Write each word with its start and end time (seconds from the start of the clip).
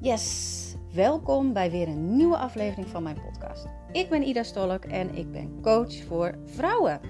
Yes, 0.00 0.74
welkom 0.94 1.52
bij 1.52 1.70
weer 1.70 1.88
een 1.88 2.16
nieuwe 2.16 2.36
aflevering 2.36 2.88
van 2.88 3.02
mijn 3.02 3.20
podcast. 3.20 3.66
Ik 3.92 4.08
ben 4.08 4.22
Ida 4.22 4.42
Stolk 4.42 4.84
en 4.84 5.14
ik 5.14 5.32
ben 5.32 5.60
coach 5.62 5.94
voor 6.06 6.38
vrouwen. 6.44 7.00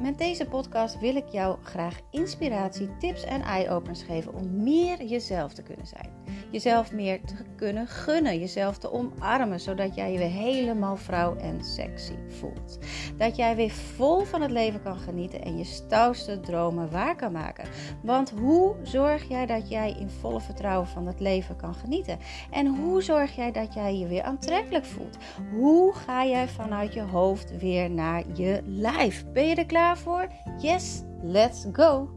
Met 0.00 0.18
deze 0.18 0.46
podcast 0.46 0.98
wil 0.98 1.16
ik 1.16 1.28
jou 1.28 1.58
graag 1.62 2.00
inspiratie, 2.10 2.96
tips 2.96 3.24
en 3.24 3.42
eye-openers 3.42 4.02
geven 4.02 4.34
om 4.34 4.62
meer 4.62 5.04
jezelf 5.04 5.52
te 5.52 5.62
kunnen 5.62 5.86
zijn. 5.86 6.10
Jezelf 6.50 6.92
meer 6.92 7.20
te 7.24 7.34
kunnen 7.56 7.86
gunnen, 7.86 8.38
jezelf 8.38 8.78
te 8.78 8.92
omarmen, 8.92 9.60
zodat 9.60 9.94
jij 9.94 10.12
je 10.12 10.18
weer 10.18 10.28
helemaal 10.28 10.96
vrouw 10.96 11.36
en 11.36 11.64
sexy 11.64 12.14
voelt. 12.28 12.78
Dat 13.16 13.36
jij 13.36 13.56
weer 13.56 13.70
vol 13.70 14.20
van 14.20 14.40
het 14.40 14.50
leven 14.50 14.82
kan 14.82 14.96
genieten 14.96 15.42
en 15.42 15.58
je 15.58 15.64
stoutste 15.64 16.40
dromen 16.40 16.90
waar 16.90 17.16
kan 17.16 17.32
maken. 17.32 17.68
Want 18.02 18.30
hoe 18.30 18.74
zorg 18.82 19.28
jij 19.28 19.46
dat 19.46 19.68
jij 19.68 19.96
in 19.98 20.10
volle 20.10 20.40
vertrouwen 20.40 20.88
van 20.88 21.06
het 21.06 21.20
leven 21.20 21.56
kan 21.56 21.74
genieten? 21.74 22.18
En 22.50 22.66
hoe 22.66 23.02
zorg 23.02 23.36
jij 23.36 23.52
dat 23.52 23.74
jij 23.74 23.98
je 23.98 24.06
weer 24.06 24.22
aantrekkelijk 24.22 24.84
voelt? 24.84 25.16
Hoe 25.52 25.94
ga 25.94 26.24
jij 26.26 26.48
vanuit 26.48 26.94
je 26.94 27.02
hoofd 27.02 27.58
weer 27.58 27.90
naar 27.90 28.22
je 28.32 28.62
lijf? 28.64 29.24
Ben 29.32 29.46
je 29.46 29.54
er 29.54 29.66
klaar? 29.66 29.83
Voor? 29.92 30.26
Yes, 30.58 31.02
let's 31.22 31.66
go! 31.72 32.08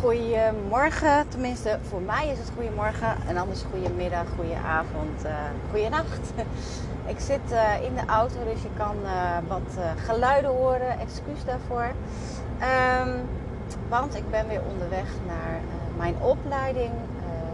Goedemorgen, 0.00 1.28
tenminste 1.28 1.78
voor 1.82 2.00
mij 2.00 2.28
is 2.28 2.38
het 2.38 2.50
goedemorgen 2.56 3.16
en 3.28 3.36
anders 3.36 3.62
goedemiddag, 3.70 4.26
goedenavond, 4.36 5.24
uh, 5.24 5.32
goedenacht. 5.70 6.32
Ik 7.12 7.18
zit 7.18 7.52
uh, 7.52 7.82
in 7.82 7.94
de 7.94 8.06
auto, 8.06 8.34
dus 8.52 8.62
je 8.62 8.68
kan 8.76 8.96
uh, 9.04 9.36
wat 9.48 9.84
geluiden 9.96 10.50
horen, 10.50 10.98
excuus 11.00 11.44
daarvoor. 11.44 11.90
Um, 13.04 13.20
want 13.88 14.16
ik 14.16 14.30
ben 14.30 14.48
weer 14.48 14.62
onderweg 14.72 15.06
naar 15.26 15.60
mijn 15.96 16.14
opleiding. 16.20 16.90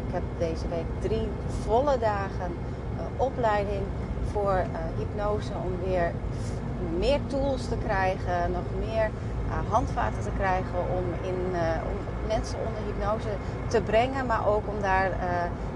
ik 0.06 0.12
heb 0.12 0.22
deze 0.39 0.69
week 0.69 0.86
drie 1.00 1.28
volle 1.64 1.98
dagen 1.98 2.53
opleiding 3.16 3.83
voor 4.42 4.53
uh, 4.53 4.78
hypnose 4.97 5.53
om 5.64 5.89
weer 5.89 6.12
meer 6.98 7.19
tools 7.27 7.69
te 7.69 7.77
krijgen, 7.86 8.50
nog 8.53 8.89
meer 8.89 9.11
uh, 9.11 9.70
handvaten 9.70 10.22
te 10.22 10.31
krijgen 10.36 10.78
om, 10.98 11.28
in, 11.31 11.41
uh, 11.53 11.58
om 11.91 11.97
mensen 12.27 12.59
onder 12.66 12.83
hypnose 12.86 13.33
te 13.66 13.81
brengen, 13.81 14.27
maar 14.27 14.48
ook 14.48 14.69
om 14.69 14.81
daar 14.81 15.11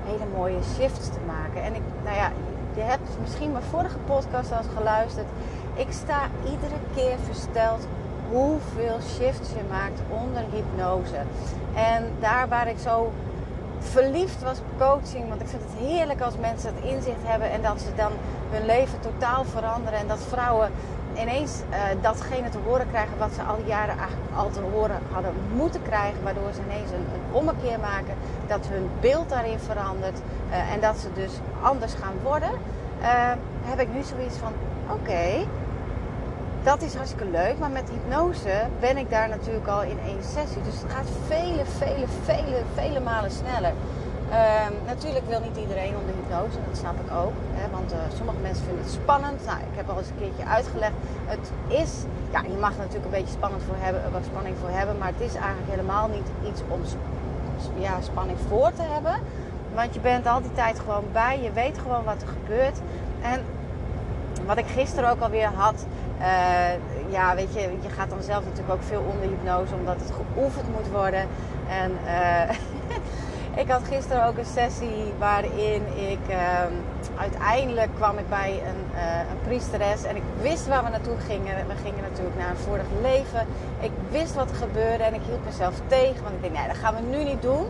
hele 0.04 0.24
mooie 0.36 0.62
shifts 0.74 1.08
te 1.08 1.22
maken. 1.26 1.62
En 1.62 1.74
ik, 1.74 1.82
nou 2.04 2.16
ja, 2.16 2.30
je 2.74 2.80
hebt 2.80 3.08
misschien 3.20 3.52
mijn 3.52 3.64
vorige 3.64 3.98
podcast 3.98 4.52
al 4.52 4.62
geluisterd. 4.76 5.26
Ik 5.74 5.86
sta 5.90 6.20
iedere 6.44 6.80
keer 6.94 7.16
versteld 7.24 7.86
hoeveel 8.30 8.98
shifts 9.16 9.48
je 9.48 9.64
maakt 9.70 10.00
onder 10.08 10.44
hypnose. 10.52 11.20
En 11.74 12.04
daar 12.20 12.48
waar 12.48 12.68
ik 12.68 12.78
zo 12.78 13.12
verliefd 13.82 14.42
was 14.42 14.58
op 14.58 14.78
coaching. 14.78 15.28
Want 15.28 15.40
ik 15.40 15.48
vind 15.48 15.62
het 15.62 15.88
heerlijk 15.88 16.20
als 16.20 16.36
mensen 16.36 16.74
het 16.74 16.84
inzicht 16.84 17.22
hebben 17.22 17.50
en 17.50 17.62
dat 17.62 17.80
ze 17.80 17.94
dan 17.96 18.12
hun 18.50 18.66
leven 18.66 19.00
totaal 19.00 19.44
veranderen. 19.44 19.98
En 19.98 20.08
dat 20.08 20.20
vrouwen 20.28 20.70
ineens 21.14 21.60
uh, 21.70 21.76
datgene 22.02 22.48
te 22.48 22.58
horen 22.64 22.88
krijgen 22.88 23.18
wat 23.18 23.32
ze 23.34 23.42
al 23.42 23.58
jaren 23.66 23.98
eigenlijk 23.98 24.30
al 24.36 24.50
te 24.50 24.60
horen 24.60 25.00
hadden 25.12 25.34
moeten 25.56 25.82
krijgen. 25.82 26.22
Waardoor 26.22 26.52
ze 26.52 26.60
ineens 26.68 26.90
een, 26.90 27.06
ommekeer 27.32 27.80
maken. 27.80 28.14
Dat 28.46 28.66
hun 28.66 28.88
beeld 29.00 29.28
daarin 29.28 29.58
verandert. 29.58 30.18
Uh, 30.50 30.72
en 30.72 30.80
dat 30.80 30.96
ze 30.98 31.08
dus 31.14 31.32
anders 31.62 31.94
gaan 31.94 32.16
worden. 32.22 32.50
Uh, 33.00 33.32
heb 33.62 33.80
ik 33.80 33.94
nu 33.94 34.02
zoiets 34.02 34.36
van: 34.36 34.52
oké, 34.90 35.46
dat 36.62 36.82
is 36.82 36.94
hartstikke 36.94 37.30
leuk. 37.30 37.58
Maar 37.58 37.70
met 37.70 37.90
hypnose 37.90 38.66
ben 38.80 38.96
ik 38.96 39.10
daar 39.10 39.28
natuurlijk 39.28 39.66
al 39.66 39.82
in 39.82 39.98
één 40.06 40.22
sessie. 40.22 40.62
Dus 40.62 40.82
het 40.82 40.92
gaat 40.92 41.08
vele, 41.26 41.64
vele, 41.64 42.06
vele, 42.24 42.62
vele 42.74 43.00
malen 43.00 43.30
sneller. 43.30 43.72
Um, 44.32 44.74
natuurlijk 44.86 45.26
wil 45.28 45.40
niet 45.40 45.56
iedereen 45.56 45.94
onder 45.96 46.14
hypnose, 46.14 46.58
dat 46.68 46.78
snap 46.78 46.94
ik 47.04 47.10
ook. 47.22 47.32
Hè, 47.52 47.70
want 47.70 47.92
uh, 47.92 47.98
sommige 48.16 48.38
mensen 48.38 48.64
vinden 48.64 48.84
het 48.84 48.92
spannend. 48.92 49.44
Nou, 49.46 49.58
ik 49.58 49.76
heb 49.76 49.88
al 49.88 49.98
eens 49.98 50.08
een 50.08 50.18
keertje 50.18 50.44
uitgelegd. 50.44 50.92
Het 51.24 51.50
is, 51.68 51.92
ja, 52.30 52.40
je 52.52 52.58
mag 52.60 52.72
er 52.72 52.78
natuurlijk 52.78 53.04
een 53.04 53.18
beetje 53.20 53.38
spannend 53.38 53.62
voor 53.62 53.74
hebben, 53.78 54.12
wat 54.12 54.24
spanning 54.24 54.56
voor 54.60 54.68
hebben. 54.78 54.98
Maar 54.98 55.12
het 55.16 55.20
is 55.28 55.34
eigenlijk 55.34 55.70
helemaal 55.70 56.08
niet 56.08 56.28
iets 56.48 56.60
om 56.68 56.80
ja, 57.78 58.00
spanning 58.00 58.38
voor 58.48 58.72
te 58.72 58.82
hebben. 58.82 59.14
Want 59.74 59.94
je 59.94 60.00
bent 60.00 60.26
al 60.26 60.40
die 60.40 60.52
tijd 60.52 60.78
gewoon 60.78 61.04
bij. 61.12 61.42
Je 61.42 61.52
weet 61.52 61.78
gewoon 61.78 62.04
wat 62.04 62.22
er 62.22 62.28
gebeurt. 62.28 62.78
En 63.22 63.44
wat 64.46 64.58
ik 64.58 64.66
gisteren 64.66 65.10
ook 65.10 65.20
alweer 65.20 65.50
had. 65.54 65.86
Uh, 66.20 66.26
ja, 67.08 67.34
weet 67.34 67.54
je, 67.54 67.60
je 67.60 67.88
gaat 67.96 68.10
dan 68.10 68.22
zelf 68.22 68.44
natuurlijk 68.44 68.72
ook 68.72 68.82
veel 68.82 69.04
onder 69.12 69.28
hypnose, 69.28 69.74
omdat 69.74 69.96
het 70.00 70.10
geoefend 70.10 70.66
moet 70.76 70.88
worden. 70.90 71.26
En 71.68 71.90
uh, 72.04 72.56
ik 73.62 73.70
had 73.70 73.82
gisteren 73.84 74.26
ook 74.26 74.38
een 74.38 74.52
sessie 74.54 75.12
waarin 75.18 75.82
ik 75.96 76.24
uh, 76.28 76.36
uiteindelijk 77.18 77.88
kwam 77.94 78.18
ik 78.18 78.28
bij 78.28 78.50
een, 78.50 78.82
uh, 78.94 79.18
een, 79.18 79.40
priesteres 79.44 80.04
en 80.04 80.16
ik 80.16 80.22
wist 80.40 80.68
waar 80.68 80.84
we 80.84 80.90
naartoe 80.90 81.18
gingen. 81.26 81.66
We 81.66 81.74
gingen 81.82 82.02
natuurlijk 82.02 82.36
naar 82.38 82.50
een 82.50 82.56
vorig 82.56 82.86
leven. 83.02 83.46
Ik 83.80 83.92
wist 84.10 84.34
wat 84.34 84.50
er 84.50 84.56
gebeurde 84.56 85.04
en 85.04 85.14
ik 85.14 85.22
hield 85.26 85.44
mezelf 85.44 85.74
tegen, 85.86 86.22
want 86.22 86.34
ik 86.34 86.42
denk, 86.42 86.54
nee, 86.54 86.66
dat 86.66 86.76
gaan 86.76 86.94
we 86.94 87.16
nu 87.16 87.24
niet 87.24 87.42
doen. 87.42 87.66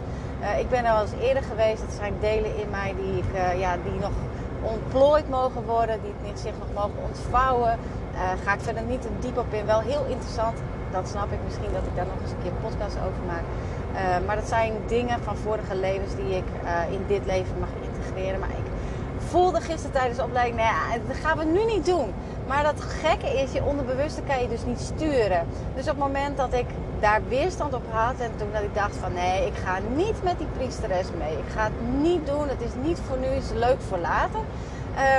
ik 0.58 0.68
ben 0.68 0.84
al 0.84 1.02
eens 1.02 1.12
eerder 1.20 1.42
geweest. 1.42 1.82
Het 1.82 1.92
zijn 1.92 2.14
delen 2.20 2.56
in 2.56 2.70
mij 2.70 2.94
die, 3.00 3.16
ik, 3.16 3.58
ja, 3.58 3.76
die 3.84 4.00
nog 4.00 4.12
ontplooid 4.62 5.28
mogen 5.28 5.64
worden, 5.64 6.00
die 6.02 6.12
het 6.16 6.26
niet 6.28 6.38
zich 6.38 6.52
nog 6.58 6.68
mogen 6.74 7.02
ontvouwen. 7.08 7.78
Uh, 8.14 8.18
ga 8.44 8.54
ik 8.54 8.60
verder 8.60 8.82
niet 8.82 9.08
diep 9.20 9.38
op 9.38 9.52
in. 9.52 9.66
Wel 9.66 9.80
heel 9.80 10.04
interessant. 10.08 10.58
Dat 10.90 11.08
snap 11.08 11.32
ik 11.32 11.38
misschien 11.44 11.72
dat 11.72 11.82
ik 11.82 11.96
daar 11.96 12.06
nog 12.06 12.20
eens 12.22 12.30
een 12.30 12.42
keer 12.42 12.50
een 12.50 12.68
podcast 12.68 12.96
over 12.96 13.22
maak. 13.26 13.46
Uh, 13.94 14.26
maar 14.26 14.36
dat 14.36 14.48
zijn 14.48 14.72
dingen 14.86 15.22
van 15.22 15.36
vorige 15.36 15.76
levens 15.76 16.14
die 16.14 16.36
ik 16.36 16.48
uh, 16.64 16.92
in 16.92 17.04
dit 17.06 17.26
leven 17.26 17.58
mag 17.58 17.68
integreren. 17.82 18.40
Maar 18.40 18.50
ik 18.50 18.68
voelde 19.16 19.60
gisteren 19.60 19.92
tijdens 19.92 20.16
de 20.18 20.24
opleiding, 20.24 20.56
nou 20.56 20.68
ja, 20.68 20.98
dat 21.08 21.16
gaan 21.16 21.38
we 21.38 21.44
nu 21.44 21.64
niet 21.64 21.86
doen. 21.86 22.12
Maar 22.46 22.62
dat 22.62 22.80
gekke 22.80 23.26
is, 23.26 23.52
je 23.52 23.64
onderbewuste 23.64 24.22
kan 24.22 24.42
je 24.42 24.48
dus 24.48 24.64
niet 24.64 24.80
sturen. 24.80 25.46
Dus 25.74 25.88
op 25.88 25.96
het 25.96 26.06
moment 26.06 26.36
dat 26.36 26.52
ik 26.52 26.66
daar 27.02 27.20
weerstand 27.28 27.74
op 27.74 27.86
had 27.90 28.20
en 28.20 28.30
toen 28.36 28.48
dat 28.52 28.62
ik 28.62 28.74
dacht 28.74 28.96
van 28.96 29.12
nee, 29.12 29.46
ik 29.46 29.56
ga 29.64 29.78
niet 29.94 30.22
met 30.22 30.38
die 30.38 30.46
priesteres 30.56 31.06
mee. 31.18 31.32
Ik 31.32 31.52
ga 31.54 31.62
het 31.64 32.00
niet 32.02 32.26
doen, 32.26 32.48
het 32.48 32.60
is 32.60 32.74
niet 32.82 32.98
voor 33.06 33.18
nu, 33.18 33.26
is 33.26 33.50
leuk 33.54 33.80
voor 33.88 33.98
later. 33.98 34.40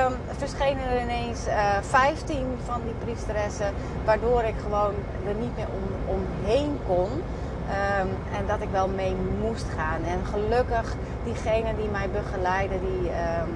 Um, 0.06 0.14
verschenen 0.38 0.90
er 0.90 1.02
ineens 1.02 1.48
uh, 1.48 1.78
eh, 1.78 1.84
15 1.84 2.46
van 2.66 2.82
die 2.84 2.94
priesteressen, 3.04 3.74
waardoor 4.06 4.44
ik 4.44 4.56
gewoon 4.64 4.94
er 5.28 5.36
niet 5.40 5.56
meer 5.56 5.68
om, 5.80 6.16
omheen 6.16 6.80
kon. 6.88 7.10
Um, 7.12 8.10
en 8.38 8.44
dat 8.48 8.62
ik 8.62 8.70
wel 8.72 8.88
mee 8.88 9.16
moest 9.42 9.66
gaan. 9.78 10.04
En 10.04 10.20
gelukkig, 10.26 10.96
diegene 11.24 11.76
die 11.76 11.90
mij 11.92 12.10
begeleidde, 12.10 12.76
die, 12.80 13.10
um, 13.10 13.52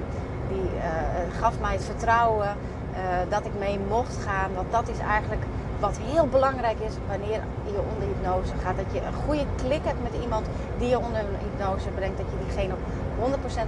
die 0.50 0.70
uh, 0.76 1.40
gaf 1.40 1.60
mij 1.60 1.74
het 1.74 1.84
vertrouwen 1.84 2.48
uh, 2.48 2.98
dat 3.30 3.46
ik 3.46 3.52
mee 3.60 3.80
mocht 3.90 4.18
gaan. 4.26 4.54
Want 4.56 4.72
dat 4.72 4.88
is 4.90 5.00
eigenlijk 5.00 5.44
wat 5.80 5.98
heel 6.02 6.28
belangrijk 6.28 6.80
is 6.80 6.94
wanneer 7.08 7.42
je 7.66 7.82
onder 7.94 8.08
hypnose 8.08 8.54
gaat. 8.64 8.78
Dat 8.78 8.94
je 8.94 9.02
een 9.02 9.14
goede 9.14 9.46
klik 9.56 9.84
hebt 9.84 10.04
met 10.04 10.22
iemand 10.22 10.46
die 10.78 10.90
je 10.90 11.00
onder 11.00 11.22
hypnose 11.40 11.90
brengt. 11.90 12.18
Dat 12.18 12.26
je 12.32 12.46
diegene 12.46 12.74
op 12.74 12.80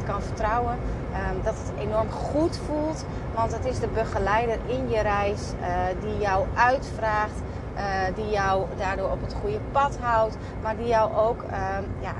100% 0.02 0.06
kan 0.06 0.22
vertrouwen. 0.22 0.74
Um, 0.74 1.44
dat 1.44 1.53
het 1.58 1.88
enorm 1.88 2.09
goed 2.12 2.59
voelt. 2.66 3.06
Want 3.36 3.52
het 3.52 3.66
is 3.66 3.80
de 3.80 3.88
begeleider 3.88 4.58
in 4.66 4.90
je 4.90 5.02
reis 5.02 5.42
uh, 5.62 5.68
die 6.02 6.18
jou 6.19 6.46
uitvraagt. 6.56 7.42
Uh, 7.75 8.16
die 8.16 8.30
jou 8.30 8.66
daardoor 8.78 9.12
op 9.12 9.22
het 9.22 9.36
goede 9.42 9.59
pad 9.72 9.98
houdt. 10.02 10.38
Maar 10.62 10.78
die 10.78 10.88
jou 10.88 11.16
ook 11.16 11.42
um, 11.42 11.86
ja, 12.00 12.14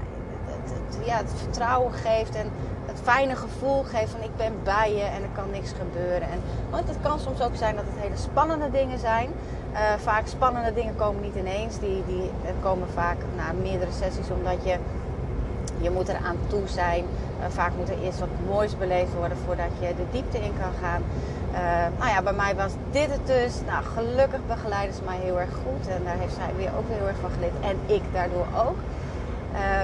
het, 0.46 0.74
het, 0.74 1.06
ja, 1.06 1.18
het 1.18 1.34
vertrouwen 1.36 1.94
geeft. 1.94 2.36
En 2.36 2.52
het 2.86 3.00
fijne 3.04 3.36
gevoel 3.36 3.84
geeft 3.84 4.12
van 4.12 4.22
ik 4.22 4.36
ben 4.36 4.54
bij 4.64 4.96
je 4.96 5.04
en 5.04 5.22
er 5.22 5.30
kan 5.36 5.50
niks 5.52 5.72
gebeuren. 5.72 6.22
En, 6.22 6.42
want 6.70 6.88
het 6.88 6.98
kan 7.02 7.20
soms 7.20 7.42
ook 7.42 7.56
zijn 7.56 7.76
dat 7.76 7.86
het 7.88 8.04
hele 8.04 8.18
spannende 8.18 8.72
dingen 8.72 9.00
zijn. 9.00 9.30
Uh, 9.74 9.80
vaak 9.98 10.28
spannende 10.28 10.74
dingen 10.74 10.96
komen 10.96 11.22
niet 11.22 11.36
ineens. 11.36 11.80
Die, 11.80 12.04
die 12.06 12.32
komen 12.62 12.88
vaak 12.94 13.18
na 13.36 13.52
meerdere 13.62 13.92
sessies 13.92 14.30
omdat 14.30 14.64
je, 14.64 14.78
je 15.82 15.90
moet 15.90 16.10
er 16.10 16.20
aan 16.26 16.38
toe 16.48 16.68
zijn. 16.68 17.06
Uh, 17.40 17.46
vaak 17.48 17.72
moet 17.78 17.90
er 17.90 18.02
eerst 18.04 18.20
wat 18.20 18.30
moois 18.48 18.78
beleefd 18.78 19.14
worden 19.14 19.38
voordat 19.46 19.72
je 19.80 19.88
de 19.88 20.06
diepte 20.12 20.38
in 20.38 20.54
kan 20.60 20.72
gaan. 20.82 21.04
Uh, 21.52 22.00
nou 22.00 22.10
ja, 22.10 22.22
bij 22.22 22.34
mij 22.34 22.56
was 22.56 22.72
dit 22.92 23.12
het 23.12 23.28
dus. 23.28 23.54
Nou, 23.66 23.84
gelukkig 23.84 24.40
begeleiden 24.48 24.96
ze 24.96 25.02
mij 25.04 25.18
heel 25.18 25.40
erg 25.40 25.54
goed. 25.54 25.88
En 25.88 26.04
daar 26.04 26.18
heeft 26.18 26.34
zij 26.34 26.56
weer 26.58 26.72
ook 26.78 26.88
heel 26.88 27.08
erg 27.08 27.18
van 27.22 27.30
geleerd. 27.32 27.60
En 27.62 27.96
ik 27.96 28.02
daardoor 28.14 28.48
ook. 28.68 28.78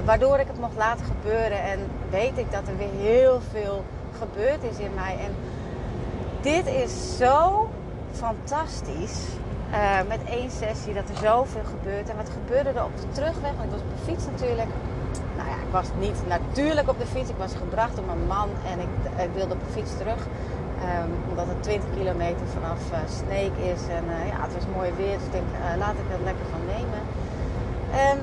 Waardoor 0.05 0.39
ik 0.39 0.47
het 0.47 0.59
mocht 0.59 0.75
laten 0.77 1.05
gebeuren. 1.05 1.63
En 1.63 1.79
weet 2.09 2.37
ik 2.37 2.51
dat 2.51 2.67
er 2.67 2.77
weer 2.77 3.11
heel 3.11 3.41
veel 3.51 3.83
gebeurd 4.19 4.63
is 4.63 4.77
in 4.77 4.93
mij. 4.95 5.17
En 5.25 5.35
dit 6.41 6.67
is 6.67 7.17
zo 7.17 7.69
fantastisch. 8.11 9.19
Uh, 9.71 10.07
met 10.07 10.19
één 10.29 10.51
sessie 10.51 10.93
dat 10.93 11.09
er 11.09 11.17
zoveel 11.29 11.63
gebeurt. 11.63 12.09
En 12.09 12.15
wat 12.15 12.29
gebeurde 12.29 12.69
er 12.69 12.83
op 12.83 12.97
de 12.97 13.07
terugweg? 13.11 13.51
Want 13.51 13.63
ik 13.63 13.71
was 13.71 13.81
op 13.81 13.89
de 13.97 14.03
fiets 14.11 14.25
natuurlijk. 14.25 14.71
Nou 15.37 15.49
ja, 15.49 15.55
ik 15.55 15.71
was 15.71 15.87
niet 15.99 16.19
natuurlijk 16.27 16.89
op 16.89 16.99
de 16.99 17.05
fiets. 17.05 17.29
Ik 17.29 17.37
was 17.37 17.53
gebracht 17.53 17.95
door 17.95 18.05
mijn 18.05 18.27
man 18.27 18.49
en 18.71 18.79
ik, 18.79 19.33
wilde 19.33 19.53
op 19.53 19.59
de 19.67 19.71
fiets 19.71 19.97
terug. 19.97 20.21
Um, 21.03 21.11
omdat 21.29 21.47
het 21.47 21.63
20 21.63 21.89
kilometer 21.97 22.45
vanaf 22.57 22.79
uh, 22.91 22.97
Sneek 23.19 23.55
is. 23.73 23.81
En 23.97 24.05
uh, 24.15 24.27
ja, 24.31 24.37
het 24.45 24.53
was 24.53 24.65
mooi 24.75 24.91
weer. 24.97 25.17
Dus 25.17 25.25
ik 25.25 25.31
denk, 25.31 25.49
laat 25.77 25.97
ik 26.03 26.07
er 26.15 26.23
lekker 26.23 26.45
van 26.51 26.63
nemen. 26.75 27.01
En 28.09 28.17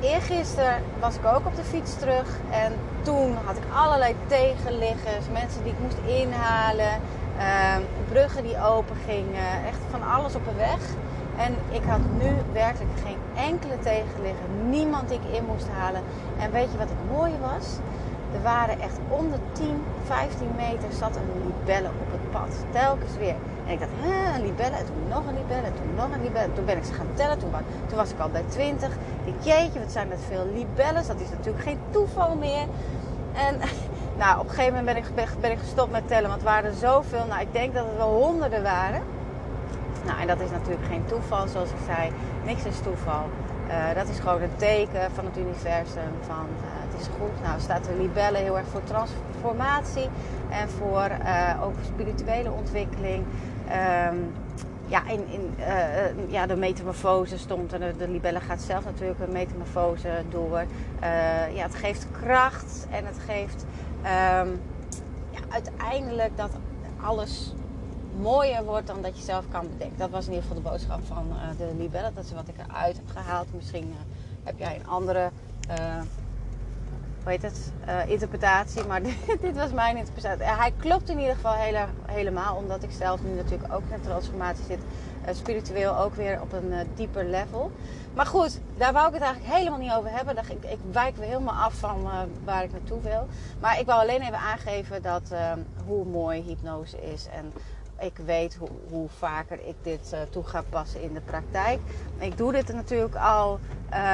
eergisteren 0.00 0.82
was 1.00 1.14
ik 1.14 1.24
ook 1.24 1.46
op 1.46 1.56
de 1.56 1.64
fiets 1.64 1.98
terug. 1.98 2.28
En 2.50 2.72
toen 3.02 3.36
had 3.44 3.56
ik 3.56 3.62
allerlei 3.74 4.14
tegenliggers. 4.26 5.24
Mensen 5.32 5.62
die 5.62 5.72
ik 5.72 5.78
moest 5.84 6.00
inhalen. 6.20 6.94
Uh, 7.42 7.76
bruggen 8.08 8.42
die 8.42 8.62
open 8.62 8.96
gingen. 9.06 9.64
Echt 9.66 9.82
van 9.90 10.02
alles 10.02 10.34
op 10.34 10.44
de 10.44 10.54
weg. 10.54 10.80
En 11.36 11.54
ik 11.70 11.82
had 11.86 12.00
nu 12.18 12.30
werkelijk 12.52 12.90
geen 13.04 13.44
enkele 13.50 13.78
tegenligger. 13.78 14.48
Niemand 14.68 15.08
die 15.08 15.18
ik 15.18 15.36
in 15.36 15.44
moest 15.44 15.68
halen. 15.68 16.02
En 16.38 16.50
weet 16.50 16.72
je 16.72 16.78
wat 16.78 16.88
het 16.88 17.10
mooie 17.16 17.38
was? 17.40 17.66
Er 18.34 18.42
waren 18.42 18.80
echt 18.80 18.98
om 19.08 19.30
de 19.30 19.38
10, 19.52 19.82
15 20.04 20.48
meter 20.56 20.92
zat 20.98 21.16
een 21.16 21.30
libelle 21.46 21.88
op 21.88 22.10
het 22.16 22.30
pad. 22.30 22.64
Telkens 22.70 23.16
weer. 23.18 23.34
En 23.66 23.72
ik 23.72 23.80
dacht, 23.80 23.92
hè, 24.00 24.34
een 24.34 24.46
libelle. 24.46 24.76
En 24.76 24.86
toen 24.86 25.08
nog 25.08 25.26
een 25.26 25.38
libelle. 25.42 25.66
En 25.66 25.74
toen 25.74 25.94
nog 25.94 26.10
een 26.14 26.22
libelle. 26.22 26.52
Toen 26.52 26.64
ben 26.64 26.76
ik 26.76 26.84
ze 26.84 26.92
gaan 26.92 27.14
tellen. 27.14 27.38
Toen 27.38 27.50
was, 27.94 28.10
ik 28.10 28.18
al 28.18 28.28
bij 28.28 28.44
20. 28.48 28.88
Ik 29.24 29.34
jeetje, 29.40 29.78
wat 29.78 29.92
zijn 29.92 30.08
dat 30.08 30.18
veel 30.28 30.46
libelles. 30.54 31.06
Dat 31.06 31.20
is 31.20 31.30
natuurlijk 31.30 31.64
geen 31.64 31.80
toeval 31.90 32.34
meer. 32.36 32.66
En 33.46 33.54
nou, 34.18 34.38
op 34.40 34.44
een 34.44 34.54
gegeven 34.54 34.74
moment 34.74 35.04
ben 35.04 35.24
ik, 35.24 35.40
ben 35.40 35.50
ik 35.50 35.58
gestopt 35.58 35.92
met 35.92 36.08
tellen. 36.08 36.28
Want 36.28 36.40
het 36.40 36.50
waren 36.50 36.70
er 36.70 36.76
zoveel. 36.76 37.24
Nou, 37.28 37.40
ik 37.40 37.52
denk 37.52 37.74
dat 37.74 37.86
het 37.86 37.96
wel 37.96 38.14
honderden 38.14 38.62
waren. 38.62 39.02
Nou, 40.04 40.20
en 40.20 40.26
dat 40.26 40.40
is 40.40 40.50
natuurlijk 40.50 40.86
geen 40.86 41.04
toeval, 41.04 41.48
zoals 41.48 41.70
ik 41.70 41.76
zei. 41.86 42.10
Niks 42.44 42.64
is 42.64 42.78
toeval. 42.80 43.24
Uh, 43.68 43.94
dat 43.94 44.08
is 44.08 44.18
gewoon 44.18 44.42
een 44.42 44.56
teken 44.56 45.10
van 45.14 45.24
het 45.24 45.36
universum. 45.36 46.12
Van 46.20 46.46
uh, 46.60 46.90
het 46.90 47.00
is 47.00 47.06
goed. 47.06 47.42
Nou, 47.42 47.60
staat 47.60 47.84
de 47.84 47.96
libelle 47.98 48.38
heel 48.38 48.58
erg 48.58 48.66
voor 48.66 48.84
transformatie 48.84 50.08
en 50.50 50.68
voor 50.68 51.08
uh, 51.24 51.62
ook 51.62 51.74
spirituele 51.84 52.50
ontwikkeling. 52.50 53.24
Um, 54.10 54.32
ja, 54.86 55.02
in, 55.08 55.26
in 55.28 55.54
ja, 56.28 56.46
de 56.46 56.56
metamorfose 56.56 57.38
stond 57.38 57.72
en 57.72 57.80
de, 57.80 57.94
de, 57.98 58.08
libelle 58.08 58.40
gaat 58.40 58.60
zelf 58.60 58.84
natuurlijk 58.84 59.20
een 59.20 59.32
metamorfose 59.32 60.08
door. 60.28 60.64
ja, 61.54 61.62
het 61.62 61.74
geeft 61.74 62.06
kracht 62.20 62.86
en 62.90 63.06
het 63.06 63.18
geeft 63.26 63.64
um, 64.04 64.60
ja, 65.30 65.40
uiteindelijk 65.48 66.36
dat 66.36 66.50
alles 67.00 67.54
mooier 68.20 68.64
wordt 68.64 68.86
dan 68.86 69.02
dat 69.02 69.16
je 69.16 69.22
zelf 69.22 69.44
kan 69.50 69.68
bedenken. 69.68 69.98
Dat 69.98 70.10
was 70.10 70.26
in 70.26 70.32
ieder 70.32 70.48
geval 70.48 70.62
de 70.62 70.68
boodschap 70.68 71.00
van 71.06 71.26
uh, 71.28 71.58
de 71.58 71.74
libelle. 71.78 72.10
Dat 72.14 72.24
is 72.24 72.32
wat 72.32 72.48
ik 72.48 72.54
eruit 72.68 72.96
heb 72.96 73.08
gehaald. 73.08 73.54
Misschien 73.54 73.88
uh, 73.88 73.94
heb 74.42 74.58
jij 74.58 74.74
een 74.74 74.86
andere 74.86 75.30
uh, 75.70 76.00
hoe 77.22 77.32
heet 77.32 77.42
het, 77.42 77.72
interpretatie. 78.06 78.84
Maar 78.84 79.02
dit 79.40 79.56
was 79.56 79.72
mijn 79.72 79.96
interpretatie. 79.96 80.44
hij 80.44 80.72
klopt 80.76 81.08
in 81.08 81.18
ieder 81.18 81.34
geval 81.34 81.52
hele, 81.52 81.84
helemaal. 82.06 82.56
Omdat 82.56 82.82
ik 82.82 82.90
zelf 82.90 83.22
nu 83.22 83.34
natuurlijk 83.34 83.72
ook 83.72 83.82
in 83.88 83.94
een 83.94 84.00
transformatie 84.00 84.64
zit. 84.64 84.80
spiritueel 85.36 85.98
ook 85.98 86.14
weer 86.14 86.40
op 86.40 86.52
een 86.52 86.88
dieper 86.94 87.24
level. 87.24 87.70
Maar 88.14 88.26
goed, 88.26 88.60
daar 88.76 88.92
wou 88.92 89.06
ik 89.08 89.14
het 89.14 89.22
eigenlijk 89.22 89.54
helemaal 89.54 89.78
niet 89.78 89.92
over 89.92 90.10
hebben. 90.10 90.36
Ik, 90.36 90.64
ik 90.70 90.78
wijk 90.92 91.16
weer 91.16 91.26
helemaal 91.26 91.64
af 91.64 91.74
van 91.74 92.08
waar 92.44 92.64
ik 92.64 92.72
naartoe 92.72 93.00
wil. 93.00 93.26
Maar 93.60 93.78
ik 93.78 93.86
wil 93.86 93.94
alleen 93.94 94.20
even 94.20 94.38
aangeven 94.38 95.02
dat, 95.02 95.32
hoe 95.86 96.04
mooi 96.04 96.42
hypnose 96.42 97.12
is. 97.12 97.26
En 97.26 97.52
ik 97.98 98.16
weet 98.24 98.54
hoe, 98.54 98.68
hoe 98.90 99.08
vaker 99.18 99.58
ik 99.66 99.74
dit 99.82 100.14
toe 100.30 100.44
ga 100.44 100.62
passen 100.68 101.02
in 101.02 101.14
de 101.14 101.20
praktijk. 101.20 101.80
Ik 102.18 102.36
doe 102.36 102.52
dit 102.52 102.72
natuurlijk 102.72 103.14
al 103.14 103.58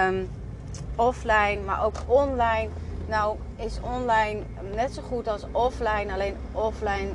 um, 0.08 0.30
offline, 0.96 1.60
maar 1.64 1.84
ook 1.84 1.96
online. 2.06 2.68
Nou 3.08 3.36
is 3.56 3.78
online 3.80 4.40
net 4.74 4.94
zo 4.94 5.02
goed 5.02 5.28
als 5.28 5.46
offline. 5.52 6.12
Alleen 6.12 6.34
offline, 6.52 7.08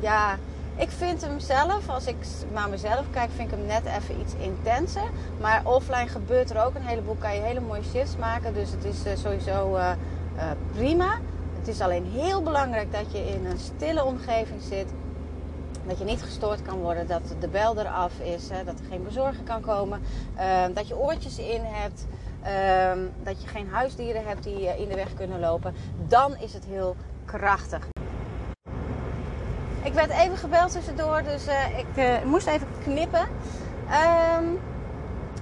ja, 0.00 0.38
ik 0.76 0.90
vind 0.90 1.20
hem 1.20 1.40
zelf, 1.40 1.88
als 1.88 2.06
ik 2.06 2.16
naar 2.52 2.68
mezelf 2.68 3.04
kijk, 3.10 3.30
vind 3.36 3.52
ik 3.52 3.58
hem 3.58 3.66
net 3.66 3.84
even 3.84 4.20
iets 4.20 4.34
intenser. 4.38 5.10
Maar 5.40 5.60
offline 5.64 6.08
gebeurt 6.08 6.50
er 6.50 6.64
ook 6.64 6.74
een 6.74 6.86
heleboel. 6.86 7.16
Kan 7.18 7.34
je 7.34 7.40
hele 7.40 7.60
mooie 7.60 7.82
shifts 7.82 8.16
maken. 8.16 8.54
Dus 8.54 8.70
het 8.70 8.84
is 8.84 9.06
uh, 9.06 9.12
sowieso 9.16 9.76
uh, 9.76 9.90
prima. 10.72 11.18
Het 11.58 11.68
is 11.68 11.80
alleen 11.80 12.04
heel 12.04 12.42
belangrijk 12.42 12.92
dat 12.92 13.12
je 13.12 13.18
in 13.18 13.46
een 13.46 13.58
stille 13.58 14.04
omgeving 14.04 14.62
zit 14.62 14.86
dat 15.88 15.98
je 15.98 16.04
niet 16.04 16.22
gestoord 16.22 16.62
kan 16.62 16.78
worden, 16.78 17.06
dat 17.06 17.22
de 17.40 17.48
bel 17.48 17.78
eraf 17.78 18.20
is, 18.20 18.48
hè, 18.48 18.64
dat 18.64 18.78
er 18.78 18.84
geen 18.90 19.04
bezorger 19.04 19.42
kan 19.44 19.60
komen, 19.60 20.00
uh, 20.36 20.64
dat 20.74 20.88
je 20.88 20.98
oortjes 20.98 21.38
in 21.38 21.60
hebt, 21.64 22.06
uh, 22.42 22.90
dat 23.22 23.42
je 23.42 23.48
geen 23.48 23.68
huisdieren 23.70 24.26
hebt 24.26 24.42
die 24.42 24.62
uh, 24.62 24.80
in 24.80 24.88
de 24.88 24.94
weg 24.94 25.14
kunnen 25.14 25.40
lopen. 25.40 25.74
Dan 26.06 26.36
is 26.36 26.52
het 26.52 26.64
heel 26.64 26.96
krachtig. 27.24 27.86
Ik 29.82 29.92
werd 29.92 30.10
even 30.10 30.36
gebeld 30.36 30.72
tussendoor, 30.72 31.22
dus 31.22 31.46
eh, 31.46 31.78
ik 31.78 31.86
eh, 31.94 32.22
moest 32.24 32.46
even 32.46 32.66
knippen. 32.82 33.26
Um, 34.38 34.58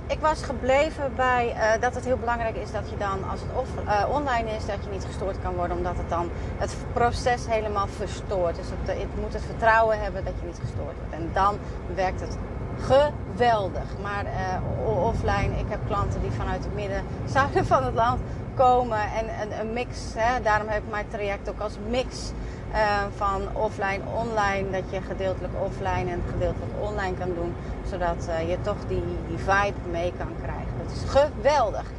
ik 0.06 0.20
was 0.20 0.42
gebleven 0.42 1.12
bij 1.16 1.56
dat 1.80 1.94
het 1.94 2.04
heel 2.04 2.16
belangrijk 2.16 2.56
is 2.56 2.72
dat 2.72 2.90
je 2.90 2.96
dan, 2.96 3.30
als 3.30 3.40
het 3.40 4.08
online 4.08 4.50
is, 4.50 4.66
dat 4.66 4.84
je 4.84 4.90
niet 4.90 5.04
gestoord 5.04 5.40
kan 5.42 5.54
worden, 5.54 5.76
omdat 5.76 5.96
het 5.96 6.08
dan 6.08 6.30
het 6.56 6.76
proces 6.92 7.46
helemaal 7.46 7.86
verstoort. 7.86 8.56
Dus 8.56 8.66
het, 8.70 8.98
het 8.98 9.20
moet 9.20 9.32
het 9.32 9.42
vertrouwen 9.42 10.00
hebben 10.00 10.24
dat 10.24 10.32
je 10.40 10.46
niet 10.46 10.58
gestoord 10.60 10.96
wordt. 10.98 11.14
En 11.14 11.30
dan 11.32 11.58
werkt 11.94 12.20
het 12.20 12.36
geweldig. 12.78 13.84
Maar 14.02 14.24
uh, 14.24 15.04
offline, 15.04 15.58
ik 15.58 15.66
heb 15.68 15.78
klanten 15.86 16.20
die 16.20 16.30
vanuit 16.30 16.64
het 16.64 16.74
midden, 16.74 17.02
zuiden 17.34 17.66
van 17.66 17.84
het 17.84 17.94
land 17.94 18.20
komen 18.54 18.98
en 18.98 19.26
een, 19.40 19.60
een 19.60 19.72
mix. 19.72 19.98
Hè, 20.14 20.42
daarom 20.42 20.68
heb 20.68 20.82
ik 20.82 20.90
mijn 20.90 21.08
traject 21.08 21.48
ook 21.48 21.60
als 21.60 21.76
mix 21.88 22.32
uh, 22.72 23.02
van 23.16 23.42
offline, 23.52 24.00
online. 24.14 24.70
Dat 24.70 24.90
je 24.90 25.00
gedeeltelijk 25.00 25.52
offline 25.64 26.10
en 26.10 26.22
gedeeltelijk 26.30 26.72
online 26.80 27.16
kan 27.16 27.34
doen. 27.34 27.54
Zodat 27.90 28.28
uh, 28.28 28.50
je 28.50 28.60
toch 28.60 28.76
die, 28.88 29.04
die 29.28 29.38
vibe 29.38 29.90
mee 29.90 30.12
kan 30.18 30.32
krijgen. 30.42 30.72
Dat 30.82 30.92
is 30.92 31.10
geweldig. 31.10 31.90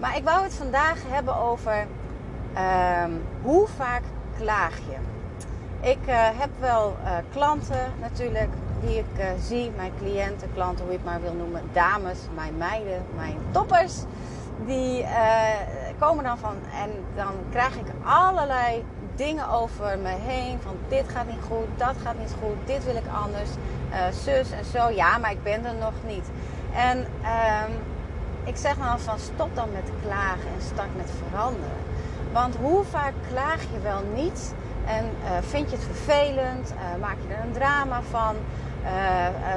Maar 0.00 0.16
ik 0.16 0.24
wou 0.24 0.42
het 0.42 0.54
vandaag 0.54 0.98
hebben 1.06 1.36
over 1.36 1.86
uh, 2.54 3.04
hoe 3.42 3.66
vaak 3.76 4.02
klaag 4.38 4.76
je. 4.76 4.96
Ik 5.88 5.98
heb 6.38 6.50
wel 6.58 6.96
klanten 7.32 7.92
natuurlijk 8.00 8.50
die 8.80 8.98
ik 8.98 9.24
zie. 9.42 9.70
Mijn 9.76 9.92
cliënten, 9.98 10.48
klanten, 10.54 10.84
hoe 10.84 10.92
je 10.92 10.98
het 10.98 11.06
maar 11.06 11.20
wil 11.20 11.34
noemen. 11.34 11.62
Dames, 11.72 12.18
mijn 12.34 12.56
meiden, 12.56 13.04
mijn 13.16 13.38
toppers. 13.50 13.94
Die 14.66 15.06
komen 15.98 16.24
dan 16.24 16.38
van 16.38 16.54
en 16.82 16.90
dan 17.14 17.32
krijg 17.50 17.74
ik 17.74 17.86
allerlei 18.04 18.84
dingen 19.14 19.48
over 19.48 19.98
me 19.98 20.14
heen. 20.20 20.58
Van 20.62 20.76
dit 20.88 21.04
gaat 21.08 21.26
niet 21.26 21.44
goed, 21.48 21.66
dat 21.76 21.94
gaat 22.02 22.18
niet 22.18 22.34
goed, 22.42 22.66
dit 22.66 22.84
wil 22.84 22.96
ik 22.96 23.06
anders. 23.24 23.48
Uh, 23.90 23.96
zus 24.12 24.50
en 24.50 24.64
zo. 24.64 24.88
Ja, 24.88 25.18
maar 25.18 25.30
ik 25.30 25.42
ben 25.42 25.64
er 25.64 25.74
nog 25.74 25.92
niet. 26.06 26.30
En 26.74 26.98
um, 26.98 27.72
ik 28.44 28.56
zeg 28.56 28.76
dan 28.76 29.00
van 29.00 29.18
stop 29.18 29.56
dan 29.56 29.68
met 29.72 29.90
klagen 30.02 30.48
en 30.56 30.62
start 30.62 30.96
met 30.96 31.10
veranderen. 31.28 31.78
Want 32.32 32.56
hoe 32.56 32.84
vaak 32.84 33.12
klaag 33.32 33.62
je 33.62 33.80
wel 33.82 34.02
niet 34.14 34.54
en 34.86 35.04
vind 35.40 35.70
je 35.70 35.76
het 35.76 35.84
vervelend? 35.84 36.72
Maak 37.00 37.16
je 37.26 37.34
er 37.34 37.44
een 37.44 37.52
drama 37.52 38.02
van? 38.10 38.36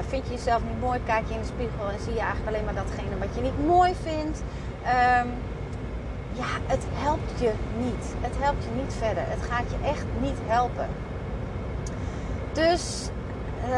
Vind 0.07 0.27
je 0.27 0.33
jezelf 0.33 0.61
niet 0.63 0.81
mooi? 0.81 0.99
Kijk 1.05 1.27
je 1.27 1.33
in 1.33 1.39
de 1.39 1.45
spiegel 1.45 1.89
en 1.89 1.99
zie 1.99 2.13
je 2.13 2.19
eigenlijk 2.19 2.47
alleen 2.47 2.65
maar 2.65 2.83
datgene 2.83 3.17
wat 3.19 3.35
je 3.35 3.41
niet 3.41 3.65
mooi 3.65 3.93
vindt? 4.03 4.43
Um, 5.21 5.31
ja, 6.33 6.51
het 6.65 6.83
helpt 6.91 7.39
je 7.39 7.51
niet. 7.77 8.13
Het 8.21 8.35
helpt 8.39 8.63
je 8.63 8.69
niet 8.75 8.93
verder. 8.93 9.23
Het 9.27 9.41
gaat 9.49 9.65
je 9.69 9.87
echt 9.87 10.05
niet 10.21 10.37
helpen. 10.45 10.87
Dus 12.51 13.09
uh, 13.67 13.75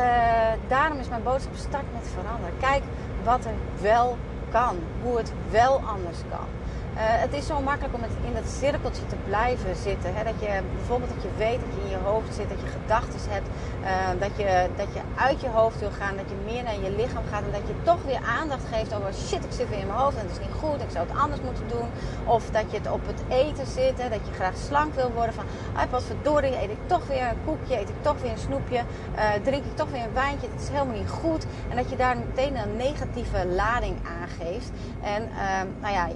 daarom 0.68 1.00
is 1.00 1.10
mijn 1.10 1.24
boodschap 1.24 1.56
start 1.56 1.84
met 1.94 2.10
veranderen. 2.14 2.58
Kijk 2.60 2.84
wat 3.24 3.46
er 3.46 3.54
wel 3.82 4.18
kan. 4.52 4.78
Hoe 5.04 5.18
het 5.18 5.32
wel 5.52 5.82
anders 5.86 6.18
kan. 6.30 6.48
Uh, 6.96 7.02
het 7.02 7.34
is 7.34 7.46
zo 7.46 7.62
makkelijk 7.62 7.96
om 7.96 8.02
in 8.04 8.34
dat 8.34 8.48
cirkeltje 8.48 9.06
te 9.06 9.16
blijven 9.28 9.75
zitten. 9.75 10.16
Hè? 10.16 10.24
Dat 10.24 10.40
je 10.40 10.62
bijvoorbeeld 10.75 11.12
dat 11.14 11.24
je 11.24 11.30
weet 11.38 11.60
dat 11.60 11.74
je 11.75 11.82
in 11.84 11.90
je 11.90 12.04
hoofd 12.04 12.34
zit, 12.36 12.50
dat 12.50 12.60
je 12.60 12.68
gedachten 12.80 13.20
hebt, 13.30 13.48
uh, 13.82 14.22
dat, 14.24 14.34
je, 14.38 14.68
dat 14.75 14.88
je 14.94 15.02
uit 15.16 15.42
je 15.42 15.50
hoofd 15.50 15.80
wil 15.80 15.92
gaan, 15.92 16.16
dat 16.18 16.30
je 16.30 16.52
meer 16.52 16.64
naar 16.64 16.80
je 16.80 16.96
lichaam 16.96 17.24
gaat 17.32 17.44
en 17.44 17.52
dat 17.52 17.68
je 17.68 17.74
toch 17.84 18.04
weer 18.06 18.22
aandacht 18.40 18.66
geeft 18.74 18.94
over 18.96 19.14
shit, 19.14 19.44
ik 19.44 19.52
zit 19.52 19.70
weer 19.70 19.80
in 19.80 19.88
mijn 19.88 20.00
hoofd 20.00 20.18
en 20.18 20.28
het 20.28 20.32
is 20.32 20.46
niet 20.48 20.58
goed, 20.62 20.82
ik 20.82 20.94
zou 20.96 21.08
het 21.08 21.18
anders 21.18 21.42
moeten 21.42 21.68
doen. 21.68 21.88
Of 22.25 22.44
dat 22.50 22.72
je 22.72 22.78
het 22.78 22.92
op 22.92 23.08
het 23.08 23.22
eten 23.30 23.68
zit, 23.68 23.96
hè? 24.02 24.10
dat 24.10 24.24
je 24.28 24.34
graag 24.34 24.58
slank 24.58 24.94
wil 24.94 25.12
worden 25.12 25.34
van, 25.34 25.46
ah, 25.74 25.92
wat 25.92 26.04
verdorie, 26.04 26.62
eet 26.62 26.70
ik 26.70 26.84
toch 26.86 27.08
weer 27.08 27.28
een 27.30 27.44
koekje, 27.46 27.80
eet 27.80 27.90
ik 27.90 28.02
toch 28.02 28.22
weer 28.22 28.32
een 28.32 28.46
snoepje, 28.48 28.82
uh, 29.16 29.30
drink 29.44 29.64
ik 29.66 29.75
toch 29.75 29.90
weer 29.92 30.04
een 30.04 30.14
wijntje, 30.14 30.48
het 30.52 30.62
is 30.62 30.70
helemaal 30.70 30.98
niet 30.98 31.10
goed. 31.10 31.46
En 31.70 31.75
dat 31.75 31.90
je 31.90 31.96
daar 31.96 32.18
meteen 32.18 32.56
een 32.56 32.75
negatieve 32.75 33.48
lading 33.48 33.96
aangeeft. 34.22 34.72
En 35.02 35.22
ehm, 35.22 35.68
nou 35.82 35.94
ja, 35.94 36.08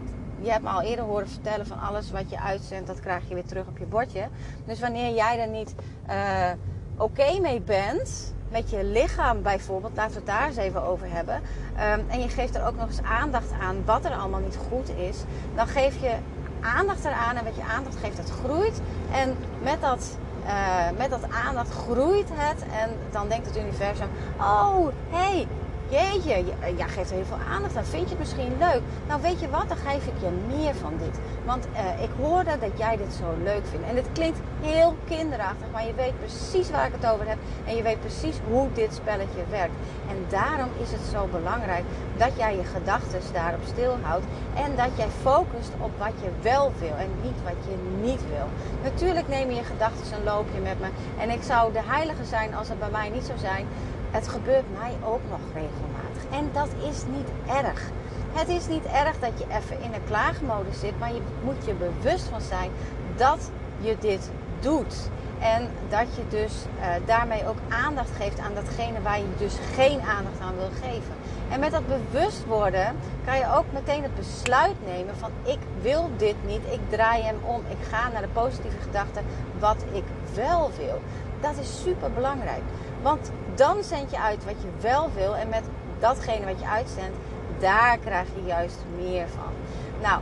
je 0.42 0.52
hebt 0.52 0.64
me 0.64 0.70
al 0.70 0.82
eerder 0.82 1.06
horen 1.06 1.30
vertellen 1.30 1.68
van 1.68 1.80
alles 1.80 2.12
wat 2.12 2.30
je 2.30 2.40
uitzendt, 2.40 2.88
dat 2.88 3.00
krijg 3.00 3.28
je 3.28 3.34
weer 3.34 3.46
terug 3.46 3.68
op 3.68 3.78
je 3.78 3.86
bordje. 3.86 4.28
Dus 4.66 4.80
wanneer 4.80 5.14
jij 5.14 5.40
er 5.40 5.48
niet 5.48 5.76
uh, 6.10 6.52
oké 6.98 7.40
mee 7.40 7.62
bent, 7.62 8.34
met 8.50 8.70
je 8.70 8.84
lichaam 8.84 9.42
bijvoorbeeld, 9.42 9.96
laten 9.96 10.12
we 10.12 10.18
het 10.18 10.28
daar 10.28 10.48
eens 10.48 10.58
even 10.58 10.84
over 10.84 11.08
hebben. 11.12 11.36
Um, 11.36 12.06
en 12.10 12.20
je 12.20 12.30
geeft 12.30 12.56
er 12.56 12.66
ook 12.66 12.76
nog 12.76 12.88
eens 12.88 13.02
aandacht 13.02 13.52
aan 13.62 13.86
wat 13.86 14.06
er 14.06 14.12
allemaal 14.12 14.40
niet 14.40 14.60
goed 14.70 14.90
is, 14.90 15.18
dan 15.56 15.68
geef 15.68 16.02
je 16.02 16.16
aandacht 16.62 17.06
eraan 17.06 17.36
en 17.36 17.44
wat 17.44 17.56
je 17.56 17.64
aandacht 17.64 17.96
geeft, 17.96 18.18
dat 18.18 18.30
groeit. 18.30 18.82
En 19.12 19.36
met 19.64 19.82
dat, 19.82 20.18
uh, 20.46 20.98
met 20.98 21.10
dat 21.10 21.32
aandacht 21.46 21.72
groeit 21.72 22.30
het 22.34 22.62
en 22.62 22.90
dan 23.12 23.28
denkt 23.28 23.46
het 23.46 23.58
universum: 23.58 24.08
oh 24.40 24.88
hey, 25.10 25.48
jeetje, 25.90 26.34
eh, 26.34 26.78
jij 26.78 26.88
geeft 26.88 27.10
er 27.10 27.16
heel 27.16 27.26
veel 27.26 27.46
aandacht 27.54 27.76
aan. 27.76 27.86
Vind 27.86 28.04
je 28.04 28.10
het 28.10 28.20
misschien 28.20 28.58
leuk? 28.60 28.82
Nou, 29.08 29.22
weet 29.22 29.40
je 29.40 29.50
wat? 29.50 29.68
Dan 29.68 29.78
geef 29.78 30.06
ik 30.06 30.14
je 30.22 30.56
meer 30.56 30.76
van 30.76 30.94
dit. 30.98 31.20
Want 31.46 31.68
uh, 31.74 32.04
ik 32.04 32.10
hoorde 32.22 32.58
dat 32.60 32.78
jij 32.78 32.98
dit 32.98 33.14
zo 33.14 33.44
leuk 33.44 33.66
vindt. 33.70 33.88
En 33.90 33.96
dit 33.96 34.08
klinkt 34.14 34.40
heel 34.62 34.96
kinderachtig, 35.08 35.68
maar 35.72 35.86
je 35.86 35.94
weet 35.94 36.20
precies 36.20 36.70
waar 36.70 36.88
ik 36.88 36.94
het 37.00 37.12
over 37.12 37.28
heb. 37.28 37.38
En 37.66 37.76
je 37.76 37.84
weet 37.84 38.00
precies 38.00 38.38
hoe 38.50 38.68
dit 38.74 38.94
spelletje 38.94 39.44
werkt. 39.50 39.76
En 40.10 40.18
daarom 40.30 40.70
is 40.84 40.92
het 40.92 41.02
zo 41.12 41.28
belangrijk 41.32 41.84
dat 42.18 42.32
jij 42.38 42.56
je 42.56 42.64
gedachten 42.64 43.20
daarop 43.34 43.62
stilhoudt. 43.66 44.26
En 44.56 44.76
dat 44.76 44.92
jij 44.96 45.10
focust 45.22 45.72
op 45.80 45.92
wat 45.98 46.14
je 46.24 46.30
wel 46.42 46.72
wil 46.80 46.96
en 46.98 47.12
niet 47.22 47.40
wat 47.44 47.60
je 47.68 47.76
niet 48.02 48.22
wil. 48.30 48.48
Natuurlijk 48.84 49.28
neem 49.28 49.50
je 49.50 49.56
je 49.56 49.64
gedachten 49.64 50.18
een 50.18 50.24
loopje 50.24 50.60
met 50.60 50.80
me. 50.80 50.88
En 51.20 51.30
ik 51.30 51.44
zou 51.44 51.74
de 51.74 51.84
heilige 51.86 52.26
zijn 52.26 52.56
als 52.56 52.70
het 52.70 52.80
bij 52.80 52.90
mij 52.90 53.10
niet 53.10 53.26
zou 53.26 53.40
zijn 53.40 53.68
het 54.12 54.28
gebeurt 54.28 54.66
mij 54.80 54.94
ook 55.04 55.22
nog 55.30 55.40
regelmatig. 55.54 56.24
En 56.32 56.50
dat 56.54 56.70
is 56.90 57.04
niet 57.16 57.30
erg. 57.64 57.92
Het 58.32 58.48
is 58.48 58.68
niet 58.68 58.86
erg 58.86 59.20
dat 59.20 59.32
je 59.38 59.46
even 59.50 59.82
in 59.82 59.94
een 59.94 60.04
klaagmodus 60.08 60.80
zit, 60.80 61.00
maar 61.00 61.14
je 61.14 61.22
moet 61.44 61.66
je 61.66 61.74
bewust 61.74 62.28
van 62.28 62.42
zijn 62.42 62.72
dat 63.16 63.52
je 63.80 63.96
dit 64.00 64.32
doet. 64.60 65.10
En 65.40 65.70
dat 65.90 66.16
je 66.16 66.28
dus 66.30 66.54
uh, 66.54 66.86
daarmee 67.06 67.48
ook 67.48 67.58
aandacht 67.70 68.10
geeft 68.18 68.40
aan 68.40 68.54
datgene 68.54 69.02
waar 69.02 69.18
je 69.18 69.36
dus 69.38 69.56
geen 69.74 70.02
aandacht 70.02 70.40
aan 70.42 70.56
wil 70.56 70.70
geven. 70.82 71.14
En 71.50 71.60
met 71.60 71.72
dat 71.72 71.84
bewust 71.88 72.46
worden 72.46 72.96
kan 73.26 73.38
je 73.38 73.54
ook 73.56 73.66
meteen 73.74 74.04
het 74.04 74.16
besluit 74.16 74.76
nemen 74.86 75.16
van 75.16 75.32
ik 75.44 75.60
wil 75.82 76.10
dit 76.18 76.36
niet, 76.46 76.62
ik 76.72 76.80
draai 76.90 77.24
hem 77.24 77.38
om, 77.44 77.62
ik 77.70 77.88
ga 77.90 78.10
naar 78.10 78.22
de 78.22 78.28
positieve 78.28 78.80
gedachte 78.80 79.20
wat 79.60 79.84
ik 79.92 80.04
wel 80.34 80.72
wil. 80.78 81.02
Dat 81.40 81.58
is 81.58 81.82
super 81.82 82.12
belangrijk. 82.12 82.62
Want 83.02 83.32
dan 83.60 83.84
zend 83.84 84.12
je 84.12 84.20
uit 84.20 84.46
wat 84.46 84.62
je 84.62 84.70
wel 84.82 85.10
wil. 85.14 85.36
En 85.36 85.50
met 85.50 85.64
datgene 86.00 86.46
wat 86.46 86.60
je 86.60 86.68
uitzendt, 86.68 87.18
daar 87.60 87.98
krijg 87.98 88.28
je 88.36 88.46
juist 88.46 88.78
meer 88.98 89.28
van. 89.28 89.54
Nou, 90.02 90.22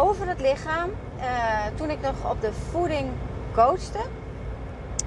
over 0.00 0.28
het 0.28 0.40
lichaam. 0.40 0.90
Uh, 1.18 1.24
toen 1.74 1.90
ik 1.90 2.00
nog 2.00 2.30
op 2.30 2.40
de 2.40 2.52
voeding 2.52 3.10
coachte, 3.54 3.98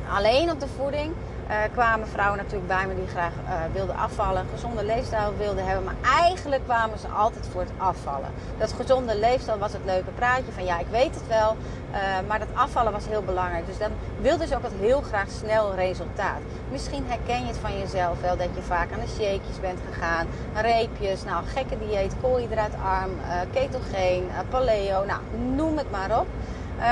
alleen 0.10 0.52
op 0.52 0.60
de 0.60 0.68
voeding, 0.68 1.14
uh, 1.52 1.58
kwamen 1.72 2.08
vrouwen 2.08 2.38
natuurlijk 2.38 2.68
bij 2.68 2.88
me 2.88 2.96
die 2.96 3.08
graag 3.08 3.34
uh, 3.44 3.54
wilden 3.74 3.96
afvallen, 3.96 4.46
gezonde 4.54 4.86
leefstijl 4.86 5.34
wilden 5.38 5.66
hebben. 5.66 5.84
Maar 5.84 6.12
eigenlijk 6.20 6.64
kwamen 6.64 7.00
ze 7.00 7.08
altijd 7.08 7.48
voor 7.52 7.62
het 7.62 7.72
afvallen. 7.78 8.30
Dat 8.58 8.74
gezonde 8.74 9.20
leefstijl 9.20 9.58
was 9.58 9.74
het 9.74 9.82
leuke 9.86 10.12
praatje 10.12 10.52
van 10.52 10.66
ja, 10.66 10.80
ik 10.80 10.88
weet 10.88 11.16
het 11.16 11.28
wel. 11.28 11.56
Uh, 11.92 11.98
maar 12.28 12.40
dat 12.40 12.48
afvallen 12.54 12.92
was 12.92 13.08
heel 13.08 13.24
belangrijk. 13.24 13.66
Dus 13.66 13.78
dan 13.78 13.92
wilden 14.22 14.48
ze 14.48 14.56
ook 14.56 14.64
het 14.64 14.74
heel 14.80 15.02
graag 15.02 15.30
snel 15.30 15.76
resultaat. 15.76 16.40
Misschien 16.72 17.06
herken 17.08 17.40
je 17.40 17.48
het 17.48 17.58
van 17.58 17.80
jezelf 17.80 18.22
wel 18.22 18.38
dat 18.38 18.50
je 18.56 18.62
vaak 18.62 18.92
aan 18.94 19.00
de 19.00 19.08
shakejes 19.08 19.60
bent 19.62 19.80
gegaan. 19.92 20.28
Reepjes, 20.56 21.24
nou 21.24 21.46
gekke 21.46 21.78
dieet, 21.80 22.16
koolhydraatarm, 22.22 23.12
ketogeen, 23.54 24.24
paleo, 24.50 25.06
nou 25.06 25.20
noem 25.56 25.78
het 25.78 25.92
maar 25.92 26.20
op. 26.20 26.28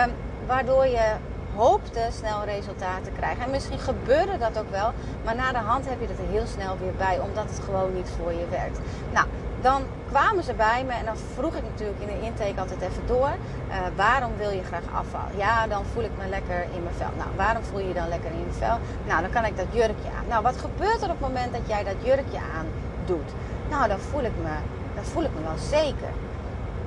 Um, 0.05 0.13
waardoor 0.47 0.85
je 0.85 1.11
hoopte 1.59 2.07
snel 2.11 2.43
resultaten 2.43 3.03
te 3.03 3.17
krijgen. 3.19 3.43
En 3.43 3.51
misschien 3.51 3.79
gebeurde 3.79 4.37
dat 4.37 4.59
ook 4.59 4.71
wel, 4.71 4.89
maar 5.23 5.35
na 5.35 5.51
de 5.51 5.65
hand 5.71 5.89
heb 5.89 5.99
je 6.01 6.07
het 6.07 6.19
er 6.19 6.33
heel 6.35 6.47
snel 6.47 6.77
weer 6.81 6.95
bij, 6.97 7.19
omdat 7.19 7.47
het 7.49 7.59
gewoon 7.65 7.93
niet 7.93 8.09
voor 8.17 8.31
je 8.31 8.47
werkt. 8.49 8.79
Nou, 9.13 9.27
dan 9.61 9.81
kwamen 10.11 10.43
ze 10.43 10.53
bij 10.53 10.83
me 10.87 10.93
en 10.93 11.05
dan 11.05 11.17
vroeg 11.35 11.55
ik 11.55 11.63
natuurlijk 11.63 11.99
in 11.99 12.07
de 12.07 12.25
intake 12.25 12.59
altijd 12.59 12.81
even 12.81 13.07
door. 13.07 13.31
Uh, 13.31 13.75
waarom 13.95 14.31
wil 14.37 14.49
je 14.49 14.63
graag 14.63 14.87
afvallen? 14.93 15.37
Ja, 15.37 15.67
dan 15.67 15.85
voel 15.85 16.03
ik 16.03 16.11
me 16.17 16.27
lekker 16.29 16.61
in 16.75 16.83
mijn 16.83 16.95
vel. 16.95 17.13
Nou, 17.17 17.29
waarom 17.35 17.63
voel 17.63 17.79
je 17.79 17.87
je 17.87 17.93
dan 17.93 18.07
lekker 18.07 18.31
in 18.31 18.45
je 18.49 18.57
vel? 18.63 18.77
Nou, 19.07 19.21
dan 19.21 19.31
kan 19.31 19.45
ik 19.45 19.57
dat 19.57 19.65
jurkje 19.71 20.09
aan. 20.17 20.27
Nou, 20.27 20.43
wat 20.43 20.57
gebeurt 20.57 21.01
er 21.01 21.11
op 21.11 21.19
het 21.19 21.27
moment 21.29 21.51
dat 21.53 21.67
jij 21.67 21.83
dat 21.83 21.99
jurkje 22.03 22.41
aan 22.57 22.67
doet? 23.05 23.29
Nou, 23.69 23.87
dan 23.87 23.99
voel 23.99 24.23
ik 24.23 24.37
me, 24.43 24.55
dan 24.95 25.03
voel 25.03 25.23
ik 25.23 25.33
me 25.35 25.41
wel 25.43 25.57
zeker. 25.57 26.11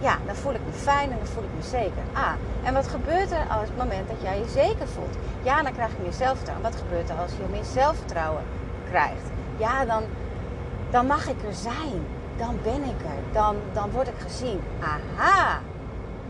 Ja, 0.02 0.16
dan 0.26 0.34
voel 0.34 0.54
ik 0.54 0.60
me 0.66 0.72
fijn 0.72 1.10
en 1.10 1.16
dan 1.16 1.26
voel 1.26 1.42
ik 1.42 1.54
me 1.56 1.62
zeker. 1.62 2.02
Ah, 2.12 2.32
en 2.64 2.74
wat 2.74 2.88
gebeurt 2.88 3.30
er 3.30 3.46
als 3.48 3.68
het 3.68 3.76
moment 3.76 4.08
dat 4.08 4.22
jij 4.22 4.38
je 4.38 4.48
zeker 4.48 4.88
voelt? 4.88 5.16
Ja, 5.42 5.62
dan 5.62 5.72
krijg 5.72 5.90
je 5.90 6.02
meer 6.02 6.12
zelfvertrouwen. 6.12 6.70
Wat 6.70 6.80
gebeurt 6.80 7.10
er 7.10 7.16
als 7.16 7.30
je 7.30 7.44
meer 7.50 7.64
zelfvertrouwen 7.64 8.42
krijgt? 8.88 9.26
Ja, 9.56 9.84
dan, 9.84 10.02
dan 10.90 11.06
mag 11.06 11.28
ik 11.28 11.42
er 11.46 11.54
zijn. 11.54 12.06
Dan 12.36 12.58
ben 12.62 12.82
ik 12.82 13.00
er. 13.04 13.32
Dan, 13.32 13.56
dan 13.72 13.90
word 13.90 14.08
ik 14.08 14.18
gezien. 14.18 14.60
Aha! 14.80 15.60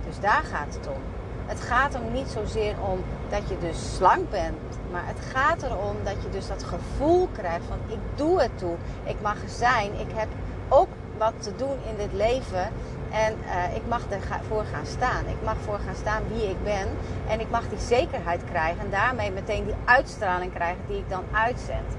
Dus 0.07 0.21
daar 0.21 0.43
gaat 0.53 0.75
het 0.75 0.87
om. 0.87 1.03
Het 1.47 1.61
gaat 1.61 1.95
er 1.95 2.01
niet 2.13 2.29
zozeer 2.29 2.75
om 2.91 3.05
dat 3.29 3.49
je 3.49 3.59
dus 3.59 3.95
slank 3.95 4.31
bent. 4.31 4.79
Maar 4.91 5.07
het 5.07 5.25
gaat 5.33 5.63
erom 5.63 5.97
dat 6.05 6.23
je 6.23 6.31
dus 6.31 6.47
dat 6.47 6.65
gevoel 6.65 7.29
krijgt 7.33 7.65
van 7.69 7.79
ik 7.87 8.01
doe 8.15 8.41
het 8.41 8.59
toe. 8.59 8.75
Ik 9.05 9.17
mag 9.23 9.43
er 9.43 9.49
zijn. 9.49 10.01
Ik 10.01 10.11
heb 10.15 10.29
ook 10.69 10.89
wat 11.19 11.33
te 11.39 11.57
doen 11.57 11.77
in 11.89 11.97
dit 11.97 12.13
leven. 12.13 12.73
En 13.13 13.37
uh, 13.45 13.77
ik 13.77 13.83
mag 13.89 14.01
ervoor 14.09 14.65
gaan 14.65 14.87
staan. 14.87 15.27
Ik 15.27 15.43
mag 15.45 15.57
voor 15.57 15.79
gaan 15.79 15.95
staan 15.95 16.23
wie 16.29 16.49
ik 16.49 16.65
ben. 16.65 16.89
En 17.29 17.41
ik 17.41 17.51
mag 17.51 17.69
die 17.69 17.79
zekerheid 17.79 18.45
krijgen. 18.45 18.85
En 18.85 18.91
daarmee 18.91 19.33
meteen 19.33 19.65
die 19.65 19.75
uitstraling 19.85 20.53
krijgen 20.55 20.83
die 20.87 20.99
ik 20.99 21.09
dan 21.09 21.25
uitzend. 21.33 21.97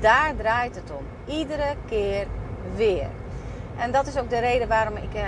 Daar 0.00 0.36
draait 0.36 0.74
het 0.74 0.90
om. 0.90 1.34
Iedere 1.34 1.74
keer 1.86 2.26
weer. 2.76 3.06
En 3.76 3.92
dat 3.92 4.06
is 4.06 4.18
ook 4.18 4.30
de 4.30 4.38
reden 4.38 4.68
waarom 4.68 4.96
ik 4.96 5.14
uh, 5.14 5.22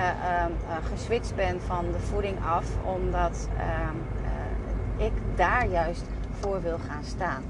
geswitcht 0.93 1.35
ben 1.35 1.61
van 1.61 1.85
de 1.93 1.99
voeding 1.99 2.37
af. 2.47 2.67
Omdat 2.85 3.49
ehm, 3.59 3.97
ik 4.97 5.13
daar 5.35 5.67
juist 5.67 6.05
voor 6.41 6.63
wil 6.63 6.79
gaan 6.89 7.05
staan. 7.05 7.43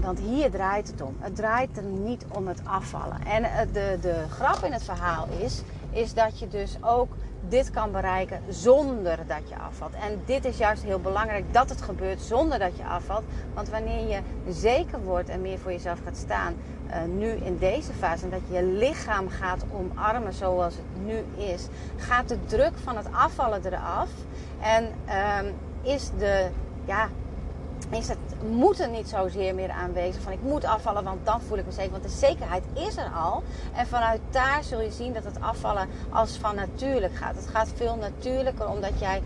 Want 0.00 0.18
hier 0.18 0.50
draait 0.50 0.86
het 0.86 1.00
om. 1.00 1.16
Het 1.18 1.36
draait 1.36 1.76
er 1.76 1.82
niet 1.82 2.24
om 2.28 2.48
het 2.48 2.60
afvallen. 2.64 3.24
En 3.26 3.46
de, 3.72 3.98
de 4.00 4.24
grap 4.30 4.64
in 4.64 4.72
het 4.72 4.82
verhaal 4.82 5.26
is, 5.38 5.62
is 5.90 6.14
dat 6.14 6.38
je 6.38 6.48
dus 6.48 6.76
ook 6.80 7.12
dit 7.48 7.70
kan 7.70 7.92
bereiken 7.92 8.42
zonder 8.48 9.18
dat 9.26 9.48
je 9.48 9.58
afvalt. 9.58 9.94
En 9.94 10.22
dit 10.24 10.44
is 10.44 10.58
juist 10.58 10.82
heel 10.82 11.00
belangrijk 11.00 11.52
dat 11.52 11.68
het 11.68 11.82
gebeurt 11.82 12.20
zonder 12.20 12.58
dat 12.58 12.76
je 12.76 12.84
afvalt. 12.84 13.24
Want 13.54 13.68
wanneer 13.68 14.08
je 14.08 14.20
zeker 14.48 15.02
wordt 15.02 15.28
en 15.28 15.40
meer 15.40 15.58
voor 15.58 15.72
jezelf 15.72 15.98
gaat 16.04 16.16
staan, 16.16 16.54
uh, 16.88 16.96
nu 17.16 17.28
in 17.28 17.58
deze 17.58 17.92
fase, 17.92 18.24
en 18.24 18.30
dat 18.30 18.40
je 18.48 18.54
je 18.54 18.62
lichaam 18.62 19.28
gaat 19.28 19.64
omarmen 19.72 20.32
zoals 20.32 20.74
het 20.74 21.04
nu 21.04 21.44
is, 21.44 21.66
gaat 21.96 22.28
de 22.28 22.44
druk 22.46 22.72
van 22.82 22.96
het 22.96 23.06
afvallen 23.12 23.66
eraf. 23.66 24.08
En 24.60 24.88
uh, 25.06 25.38
is 25.82 26.10
de, 26.18 26.48
ja, 26.84 27.08
is 27.90 28.08
het 28.08 28.18
moeten 28.50 28.90
niet 28.90 29.08
zozeer 29.08 29.54
meer 29.54 29.70
aanwezig. 29.70 30.22
Van 30.22 30.32
ik 30.32 30.42
moet 30.42 30.64
afvallen, 30.64 31.04
want 31.04 31.26
dan 31.26 31.40
voel 31.40 31.58
ik 31.58 31.66
me 31.66 31.72
zeker. 31.72 31.90
Want 31.90 32.02
de 32.02 32.08
zekerheid 32.08 32.64
is 32.74 32.96
er 32.96 33.10
al. 33.14 33.42
En 33.74 33.86
vanuit 33.86 34.20
daar 34.30 34.64
zul 34.64 34.80
je 34.80 34.90
zien 34.90 35.12
dat 35.12 35.24
het 35.24 35.40
afvallen 35.40 35.88
als 36.10 36.36
van 36.36 36.54
natuurlijk 36.54 37.14
gaat. 37.14 37.36
Het 37.36 37.46
gaat 37.46 37.72
veel 37.74 37.96
natuurlijker 37.96 38.68
omdat 38.68 38.98
jij, 38.98 39.22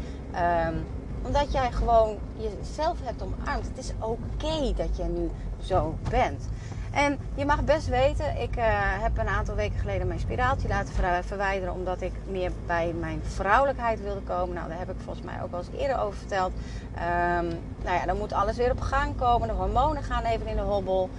um, 0.69 0.85
omdat 1.23 1.53
jij 1.53 1.73
gewoon 1.73 2.19
jezelf 2.37 2.99
hebt 3.03 3.23
omarmd. 3.23 3.67
Het 3.67 3.79
is 3.79 3.93
oké 3.99 4.73
dat 4.77 4.97
je 4.97 5.05
nu 5.05 5.31
zo 5.63 5.95
bent. 6.11 6.49
En 6.95 7.19
je 7.35 7.45
mag 7.47 7.65
best 7.65 7.89
weten, 7.89 8.41
ik 8.41 8.57
uh, 8.57 8.65
heb 9.03 9.19
een 9.19 9.29
aantal 9.29 9.55
weken 9.55 9.79
geleden 9.79 10.07
mijn 10.07 10.21
spiraaltje 10.21 10.69
laten 10.69 10.95
verwijderen. 11.25 11.75
Omdat 11.75 12.01
ik 12.01 12.13
meer 12.27 12.53
bij 12.67 12.95
mijn 12.99 13.23
vrouwelijkheid 13.25 14.03
wilde 14.03 14.21
komen. 14.21 14.55
Nou, 14.55 14.69
daar 14.69 14.79
heb 14.79 14.91
ik 14.91 14.97
volgens 15.05 15.25
mij 15.25 15.43
ook 15.43 15.53
al 15.53 15.59
eens 15.59 15.81
eerder 15.81 15.99
over 15.99 16.19
verteld. 16.19 16.53
Um, 16.53 17.49
nou 17.85 17.97
ja, 17.97 18.07
dan 18.07 18.17
moet 18.17 18.33
alles 18.33 18.57
weer 18.57 18.71
op 18.71 18.81
gang 18.81 19.17
komen. 19.17 19.49
De 19.49 19.55
hormonen 19.55 20.03
gaan 20.03 20.25
even 20.25 20.47
in 20.47 20.57
de 20.57 20.63
hobbel. 20.63 21.11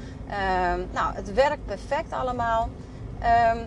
Um, 0.74 0.88
nou, 0.92 1.16
het 1.16 1.34
werkt 1.34 1.66
perfect 1.66 2.12
allemaal. 2.12 2.70
Um, 3.54 3.66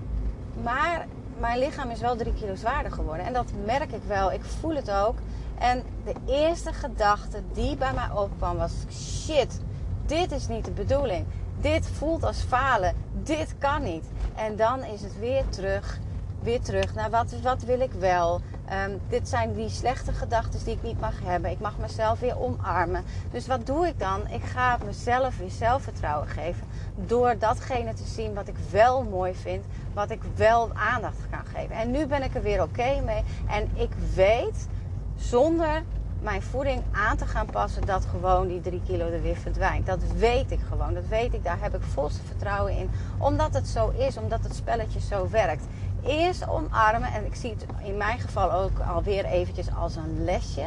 maar 0.63 1.07
mijn 1.39 1.59
lichaam 1.59 1.91
is 1.91 2.01
wel 2.01 2.17
drie 2.17 2.35
kilo 2.35 2.55
zwaarder 2.55 2.93
geworden. 2.93 3.27
En 3.27 3.33
dat 3.33 3.53
merk 3.65 3.93
ik 3.93 4.03
wel. 4.07 4.33
Ik 4.33 4.45
voel 4.45 4.75
het 4.75 4.91
ook. 4.91 5.19
En 5.59 5.83
de 6.05 6.15
eerste 6.27 6.73
gedachte 6.73 7.43
die 7.53 7.77
bij 7.77 7.93
mij 7.93 8.11
opkwam 8.15 8.57
was: 8.57 8.73
shit, 8.91 9.61
dit 10.07 10.33
is 10.33 10.49
niet 10.49 10.65
de 10.65 10.71
bedoeling 10.71 11.27
dit 11.61 11.87
voelt 11.87 12.25
als 12.25 12.41
falen. 12.41 12.95
Dit 13.23 13.55
kan 13.59 13.83
niet. 13.83 14.05
En 14.35 14.57
dan 14.57 14.85
is 14.85 15.03
het 15.03 15.19
weer 15.19 15.49
terug. 15.49 15.99
Weer 16.43 16.61
terug 16.61 16.95
naar 16.95 17.11
wat, 17.11 17.35
wat 17.43 17.63
wil 17.63 17.81
ik 17.81 17.93
wel. 17.93 18.41
Um, 18.87 19.01
dit 19.09 19.29
zijn 19.29 19.55
die 19.55 19.69
slechte 19.69 20.13
gedachten 20.13 20.65
die 20.65 20.75
ik 20.75 20.83
niet 20.83 21.01
mag 21.01 21.15
hebben. 21.25 21.51
Ik 21.51 21.61
mag 21.61 21.79
mezelf 21.79 22.21
weer 22.21 22.41
omarmen. 22.41 23.05
Dus 23.31 23.47
wat 23.47 23.67
doe 23.67 23.87
ik 23.87 23.99
dan? 23.99 24.29
Ik 24.29 24.45
ga 24.45 24.79
mezelf 24.85 25.39
weer 25.39 25.51
zelfvertrouwen 25.51 26.29
geven. 26.29 26.67
Door 26.95 27.39
datgene 27.39 27.93
te 27.93 28.05
zien 28.05 28.35
wat 28.35 28.49
ik 28.49 28.57
wel 28.71 29.03
mooi 29.03 29.35
vind. 29.35 29.65
Wat 29.95 30.11
ik 30.11 30.21
wel 30.37 30.71
aandacht 30.75 31.29
kan 31.31 31.45
geven. 31.55 31.77
En 31.77 31.91
nu 31.91 32.07
ben 32.07 32.23
ik 32.23 32.35
er 32.35 32.43
weer 32.43 32.63
oké 32.63 33.01
mee. 33.05 33.23
En 33.49 33.71
ik 33.75 33.91
weet 34.15 34.69
zonder 35.17 35.83
mijn 36.21 36.43
voeding 36.43 36.83
aan 36.93 37.17
te 37.17 37.27
gaan 37.27 37.47
passen, 37.47 37.87
dat 37.87 38.05
gewoon 38.05 38.49
die 38.49 38.61
drie 38.61 38.83
kilo 38.87 39.07
er 39.07 39.23
weer 39.23 39.37
verdwijnt. 39.37 39.87
Dat 39.87 40.03
weet 40.17 40.51
ik 40.51 40.61
gewoon. 40.69 40.95
Dat 40.95 41.07
weet 41.09 41.35
ik. 41.35 41.45
Daar 41.45 41.61
heb 41.61 41.75
ik 41.75 41.83
volste 41.83 42.21
vertrouwen 42.27 42.77
in. 42.77 42.91
Omdat 43.19 43.55
het 43.55 43.69
zo 43.69 43.89
is, 43.89 44.17
omdat 44.17 44.43
het 44.43 44.55
spelletje 44.55 45.01
zo 45.01 45.29
werkt. 45.31 45.65
Eerst 46.03 46.49
omarmen. 46.49 47.13
En 47.13 47.27
ik 47.27 47.35
zie 47.35 47.51
het 47.51 47.67
in 47.85 47.97
mijn 47.97 48.21
geval 48.21 48.53
ook 48.53 48.79
alweer 48.95 49.25
eventjes 49.25 49.67
als 49.75 49.97
een 49.97 50.25
lesje. 50.25 50.67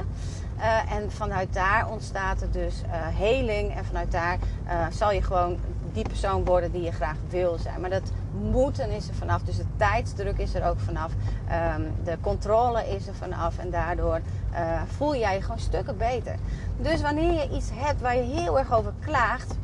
Uh, 0.58 0.94
en 0.94 1.12
vanuit 1.12 1.54
daar 1.54 1.90
ontstaat 1.90 2.42
er 2.42 2.52
dus 2.52 2.82
uh, 2.86 2.92
heling. 2.94 3.76
En 3.76 3.86
vanuit 3.86 4.12
daar 4.12 4.38
uh, 4.66 4.86
zal 4.92 5.12
je 5.12 5.22
gewoon 5.22 5.58
die 5.94 6.08
persoon 6.08 6.46
worden 6.46 6.72
die 6.72 6.82
je 6.82 6.92
graag 6.92 7.18
wil 7.30 7.58
zijn. 7.58 7.82
Maar 7.82 7.90
dat 7.90 8.12
moeten 8.40 8.92
is 8.92 9.08
er 9.08 9.14
vanaf. 9.14 9.42
Dus 9.42 9.58
de 9.58 9.66
tijdsdruk 9.78 10.38
is 10.38 10.54
er 10.54 10.68
ook 10.68 10.80
vanaf. 10.80 11.12
Ehm, 11.48 11.82
de 12.04 12.18
controle 12.22 12.96
is 12.96 13.08
er 13.08 13.16
vanaf. 13.16 13.58
En 13.58 13.70
daardoor 13.70 14.22
uh, 14.54 14.82
voel 14.86 15.16
jij 15.16 15.36
je 15.36 15.42
gewoon 15.42 15.60
stukken 15.60 15.98
beter. 15.98 16.36
Dus 16.78 17.02
wanneer 17.02 17.34
je 17.34 17.56
iets 17.56 17.70
hebt 17.74 18.02
waar 18.02 18.16
je 18.16 18.22
heel 18.22 18.60
erg 18.60 18.74
over 18.74 18.94
klaagt, 19.00 19.56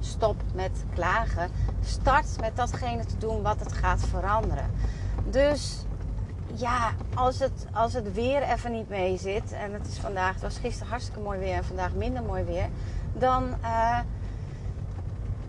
stop 0.00 0.36
met 0.54 0.84
klagen. 0.94 1.50
Start 1.84 2.40
met 2.40 2.56
datgene 2.56 3.04
te 3.04 3.18
doen 3.18 3.42
wat 3.42 3.60
het 3.60 3.72
gaat 3.72 4.00
veranderen. 4.00 4.70
Dus 5.24 5.84
ja, 6.54 6.90
als 7.14 7.38
het, 7.38 7.66
als 7.72 7.92
het 7.92 8.14
weer 8.14 8.42
even 8.42 8.72
niet 8.72 8.88
mee 8.88 9.18
zit. 9.18 9.52
En 9.52 9.72
het 9.72 9.86
is 9.86 9.98
vandaag, 9.98 10.32
het 10.32 10.42
was 10.42 10.58
gisteren 10.58 10.88
hartstikke 10.88 11.20
mooi 11.20 11.38
weer 11.38 11.54
en 11.54 11.64
vandaag 11.64 11.94
minder 11.94 12.22
mooi 12.22 12.44
weer. 12.44 12.68
Dan. 13.12 13.44
Uh, 13.62 13.98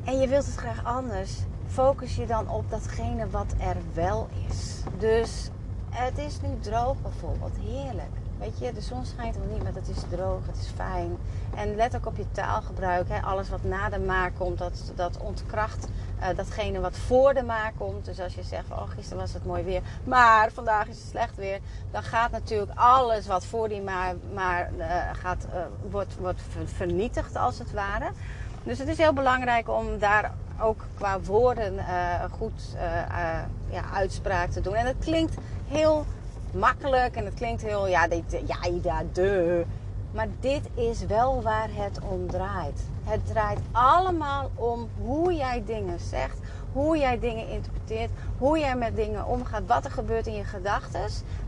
en 0.04 0.20
je 0.20 0.28
wilt 0.28 0.46
het 0.46 0.56
graag 0.56 0.84
anders. 0.84 1.40
Focus 1.74 2.16
je 2.16 2.26
dan 2.26 2.50
op 2.50 2.70
datgene 2.70 3.30
wat 3.30 3.54
er 3.60 3.76
wel 3.94 4.28
is. 4.50 4.82
Dus 4.98 5.50
het 5.90 6.18
is 6.18 6.42
nu 6.42 6.60
droog 6.60 7.02
bijvoorbeeld. 7.02 7.58
Heerlijk. 7.62 8.12
Weet 8.40 8.60
je, 8.60 8.74
de 8.74 8.82
zon 8.82 9.06
schijnt 9.06 9.38
nog 9.38 9.48
niet, 9.54 9.64
maar 9.64 9.74
het 9.74 9.88
is 9.88 10.04
droog, 10.10 10.46
het 10.46 10.56
is 10.56 10.72
fijn. 10.76 11.18
En 11.56 11.76
let 11.76 11.96
ook 11.96 12.06
op 12.06 12.18
je 12.18 12.32
taalgebruik. 12.32 13.10
Hè. 13.10 13.22
Alles 13.22 13.50
wat 13.50 13.64
na 13.64 13.90
de 13.90 14.00
maak 14.00 14.32
komt, 14.38 14.58
dat, 14.58 14.92
dat 14.96 15.18
ontkracht 15.18 15.88
uh, 16.20 16.28
datgene 16.36 16.80
wat 16.80 16.98
voor 16.98 17.34
de 17.34 17.44
maak 17.44 17.74
komt. 17.78 18.06
Dus 18.06 18.20
als 18.20 18.36
je 18.36 18.44
zegt, 18.44 18.72
oh 18.72 18.90
gisteren 18.90 19.20
was 19.20 19.34
het 19.34 19.46
mooi 19.46 19.64
weer, 19.64 19.82
maar 20.04 20.52
vandaag 20.52 20.88
is 20.88 20.98
het 20.98 21.08
slecht 21.10 21.36
weer. 21.36 21.60
Dan 21.92 22.04
gaat 22.04 22.32
natuurlijk 22.32 22.72
alles 22.76 23.28
wat 23.28 23.46
voor 23.46 23.70
die 23.70 23.82
maar, 23.82 24.16
maar 24.34 24.72
uh, 24.78 24.86
gaat, 25.14 25.48
uh, 25.54 25.62
wordt, 25.90 26.18
wordt 26.18 26.42
vernietigd 26.66 27.36
als 27.36 27.60
het 27.60 27.72
ware. 27.72 28.12
Dus 28.64 28.80
het 28.80 28.88
is 28.88 28.98
heel 28.98 29.14
belangrijk 29.14 29.70
om 29.70 30.00
daar 30.00 30.32
ook 30.60 30.86
qua 30.96 31.20
woorden 31.20 31.74
goed 32.32 32.76
ja, 33.70 33.84
uitspraak 33.94 34.50
te 34.50 34.62
doen. 34.62 34.76
En 34.76 34.86
het 34.86 34.96
klinkt 35.00 35.36
heel 35.68 36.06
makkelijk 36.52 37.16
en 37.16 37.26
het 37.26 37.34
klinkt 37.34 37.62
heel, 37.62 37.88
ja, 37.88 38.08
dit, 38.08 38.24
ja, 38.46 38.58
ja, 38.84 39.04
de. 39.14 39.66
Maar 40.12 40.28
dit 40.40 40.62
is 40.74 41.06
wel 41.06 41.42
waar 41.42 41.70
het 41.72 42.00
om 42.10 42.28
draait. 42.28 42.82
Het 43.04 43.28
draait 43.28 43.60
allemaal 43.72 44.52
om 44.56 44.90
hoe 45.02 45.34
jij 45.34 45.64
dingen 45.66 46.00
zegt, 46.00 46.38
hoe 46.72 46.98
jij 46.98 47.20
dingen 47.20 47.50
interpreteert, 47.50 48.10
hoe 48.38 48.60
jij 48.60 48.76
met 48.76 48.96
dingen 48.96 49.26
omgaat, 49.26 49.62
wat 49.68 49.86
er 49.86 49.92
gebeurt 49.92 50.28
in 50.28 50.36
je 50.36 50.44
gedachten 50.44 51.02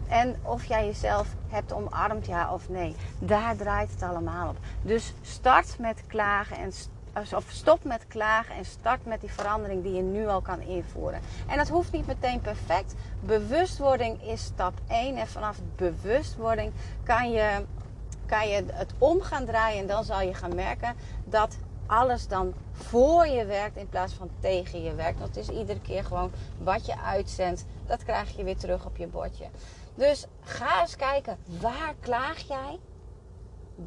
en 0.07 0.36
of 0.41 0.65
jij 0.65 0.86
jezelf 0.86 1.27
hebt 1.48 1.74
omarmd, 1.74 2.25
ja 2.25 2.53
of 2.53 2.69
nee. 2.69 2.95
Daar 3.19 3.55
draait 3.55 3.91
het 3.91 4.03
allemaal 4.03 4.50
op. 4.50 4.57
Dus 4.81 5.13
start 5.22 5.79
met 5.79 6.03
klagen 6.07 6.57
en 6.57 6.72
of 7.15 7.45
stop 7.48 7.84
met 7.84 8.07
klagen 8.07 8.55
en 8.55 8.65
start 8.65 9.05
met 9.05 9.22
die 9.22 9.31
verandering 9.31 9.84
die 9.84 9.93
je 9.93 10.01
nu 10.01 10.27
al 10.27 10.41
kan 10.41 10.62
invoeren. 10.62 11.19
En 11.48 11.57
dat 11.57 11.69
hoeft 11.69 11.91
niet 11.91 12.07
meteen 12.07 12.41
perfect. 12.41 12.93
Bewustwording 13.19 14.22
is 14.22 14.43
stap 14.43 14.74
1. 14.88 15.17
En 15.17 15.27
vanaf 15.27 15.57
bewustwording 15.75 16.72
kan 17.03 17.31
je, 17.31 17.65
kan 18.25 18.50
je 18.50 18.63
het 18.72 18.93
om 18.98 19.22
gaan 19.22 19.45
draaien. 19.45 19.79
En 19.79 19.88
dan 19.88 20.03
zal 20.03 20.22
je 20.22 20.34
gaan 20.34 20.55
merken 20.55 20.95
dat 21.25 21.57
alles 21.86 22.27
dan 22.27 22.53
voor 22.72 23.27
je 23.27 23.45
werkt 23.45 23.77
in 23.77 23.89
plaats 23.89 24.13
van 24.13 24.29
tegen 24.39 24.84
je 24.84 24.95
werkt. 24.95 25.19
Het 25.19 25.38
is 25.38 25.50
iedere 25.50 25.81
keer 25.81 26.03
gewoon 26.03 26.31
wat 26.57 26.86
je 26.86 27.00
uitzendt, 27.00 27.65
dat 27.86 28.03
krijg 28.03 28.38
je 28.38 28.43
weer 28.43 28.57
terug 28.57 28.86
op 28.86 28.98
je 28.98 29.07
bordje. 29.07 29.45
Dus 29.95 30.25
ga 30.41 30.81
eens 30.81 30.95
kijken, 30.95 31.38
waar 31.45 31.93
klaag 32.00 32.39
jij? 32.48 32.79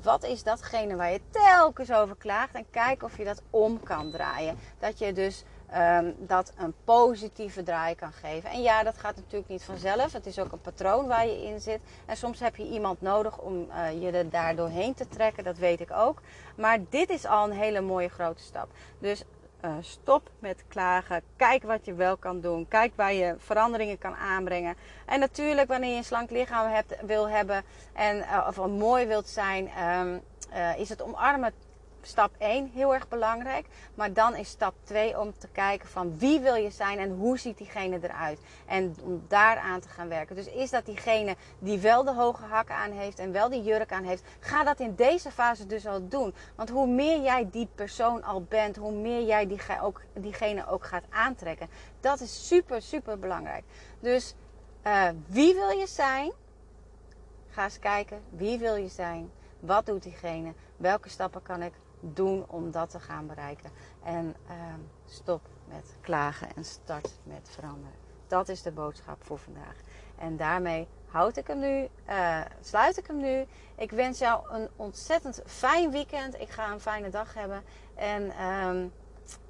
Wat 0.02 0.24
is 0.24 0.42
datgene 0.42 0.96
waar 0.96 1.12
je 1.12 1.20
telkens 1.30 1.92
over 1.92 2.16
klaagt 2.16 2.54
en 2.54 2.70
kijk 2.70 3.02
of 3.02 3.16
je 3.16 3.24
dat 3.24 3.42
om 3.50 3.82
kan 3.82 4.10
draaien. 4.10 4.58
Dat 4.78 4.98
je 4.98 5.12
dus 5.12 5.44
um, 5.74 6.14
dat 6.18 6.52
een 6.56 6.74
positieve 6.84 7.62
draai 7.62 7.94
kan 7.94 8.12
geven. 8.12 8.50
En 8.50 8.62
ja, 8.62 8.82
dat 8.82 8.98
gaat 8.98 9.16
natuurlijk 9.16 9.48
niet 9.48 9.64
vanzelf. 9.64 10.12
Het 10.12 10.26
is 10.26 10.38
ook 10.38 10.52
een 10.52 10.60
patroon 10.60 11.06
waar 11.06 11.26
je 11.26 11.44
in 11.44 11.60
zit. 11.60 11.80
En 12.06 12.16
soms 12.16 12.40
heb 12.40 12.56
je 12.56 12.68
iemand 12.68 13.00
nodig 13.00 13.38
om 13.38 13.68
uh, 13.70 14.02
je 14.02 14.10
er 14.10 14.30
daar 14.30 14.56
doorheen 14.56 14.94
te 14.94 15.08
trekken. 15.08 15.44
Dat 15.44 15.58
weet 15.58 15.80
ik 15.80 15.90
ook. 15.90 16.20
Maar 16.56 16.78
dit 16.90 17.10
is 17.10 17.26
al 17.26 17.44
een 17.44 17.56
hele 17.56 17.80
mooie 17.80 18.08
grote 18.08 18.42
stap. 18.42 18.68
Dus 18.98 19.24
uh, 19.64 19.70
stop 19.80 20.30
met 20.38 20.64
klagen. 20.68 21.22
Kijk 21.36 21.62
wat 21.62 21.84
je 21.84 21.94
wel 21.94 22.16
kan 22.16 22.40
doen. 22.40 22.68
Kijk 22.68 22.92
waar 22.94 23.12
je 23.12 23.34
veranderingen 23.38 23.98
kan 23.98 24.14
aanbrengen. 24.14 24.76
En 25.06 25.20
natuurlijk, 25.20 25.68
wanneer 25.68 25.90
je 25.90 25.96
een 25.96 26.04
slank 26.04 26.30
lichaam 26.30 26.70
hebt, 26.70 26.96
wil 27.06 27.28
hebben 27.28 27.62
en, 27.92 28.16
uh, 28.16 28.46
of 28.48 28.66
mooi 28.66 29.06
wilt 29.06 29.28
zijn, 29.28 29.70
um, 29.82 30.22
uh, 30.52 30.78
is 30.78 30.88
het 30.88 31.02
omarmen 31.02 31.52
stap 32.02 32.30
1 32.38 32.70
heel 32.74 32.94
erg 32.94 33.08
belangrijk. 33.08 33.66
Maar 33.94 34.12
dan 34.12 34.36
is 34.36 34.48
stap 34.48 34.74
2 34.84 35.20
om 35.20 35.38
te 35.38 35.48
kijken 35.48 35.88
van 35.88 36.18
wie 36.18 36.40
wil 36.40 36.54
je 36.54 36.70
zijn 36.70 36.98
en 36.98 37.10
hoe 37.10 37.38
ziet 37.38 37.58
diegene 37.58 37.98
eruit. 38.02 38.40
En 38.66 38.96
om 39.02 39.24
daaraan 39.28 39.80
te 39.80 39.88
gaan 39.88 40.08
werken. 40.08 40.36
Dus 40.36 40.46
is 40.46 40.70
dat 40.70 40.86
diegene 40.86 41.36
die 41.58 41.78
wel 41.78 42.04
de 42.04 42.14
hoge 42.14 42.44
hakken 42.44 42.74
aan 42.74 42.92
heeft 42.92 43.18
en 43.18 43.32
wel 43.32 43.48
die 43.48 43.62
jurk 43.62 43.92
aan 43.92 44.04
heeft. 44.04 44.24
Ga 44.40 44.64
dat 44.64 44.80
in 44.80 44.94
deze 44.94 45.30
fase 45.30 45.66
dus 45.66 45.86
al 45.86 46.08
doen. 46.08 46.34
Want 46.54 46.68
hoe 46.68 46.86
meer 46.86 47.20
jij 47.20 47.48
die 47.50 47.68
persoon 47.74 48.24
al 48.24 48.42
bent, 48.42 48.76
hoe 48.76 48.92
meer 48.92 49.22
jij 49.26 49.46
die, 49.46 49.60
ook, 49.82 50.00
diegene 50.12 50.66
ook 50.66 50.84
gaat 50.84 51.04
aantrekken. 51.10 51.68
Dat 52.00 52.20
is 52.20 52.46
super, 52.46 52.82
super 52.82 53.18
belangrijk. 53.18 53.64
Dus 54.00 54.34
uh, 54.86 55.08
wie 55.26 55.54
wil 55.54 55.70
je 55.70 55.86
zijn? 55.86 56.32
Ga 57.48 57.64
eens 57.64 57.78
kijken. 57.78 58.22
Wie 58.30 58.58
wil 58.58 58.74
je 58.74 58.88
zijn? 58.88 59.30
Wat 59.60 59.86
doet 59.86 60.02
diegene? 60.02 60.52
Welke 60.76 61.08
stappen 61.08 61.42
kan 61.42 61.62
ik 61.62 61.72
doen 62.00 62.44
om 62.48 62.70
dat 62.70 62.90
te 62.90 63.00
gaan 63.00 63.26
bereiken. 63.26 63.70
En 64.02 64.34
uh, 64.46 64.52
stop 65.06 65.40
met 65.68 65.96
klagen 66.00 66.54
en 66.54 66.64
start 66.64 67.18
met 67.22 67.48
veranderen. 67.50 67.96
Dat 68.26 68.48
is 68.48 68.62
de 68.62 68.72
boodschap 68.72 69.24
voor 69.24 69.38
vandaag. 69.38 69.76
En 70.18 70.36
daarmee 70.36 70.88
houd 71.06 71.36
ik 71.36 71.46
hem 71.46 71.58
nu, 71.58 71.88
uh, 72.08 72.40
sluit 72.60 72.98
ik 72.98 73.06
hem 73.06 73.16
nu. 73.16 73.44
Ik 73.76 73.90
wens 73.90 74.18
jou 74.18 74.50
een 74.50 74.68
ontzettend 74.76 75.42
fijn 75.46 75.90
weekend. 75.90 76.40
Ik 76.40 76.48
ga 76.48 76.72
een 76.72 76.80
fijne 76.80 77.10
dag 77.10 77.34
hebben. 77.34 77.62
En 77.94 78.44
um, 78.44 78.92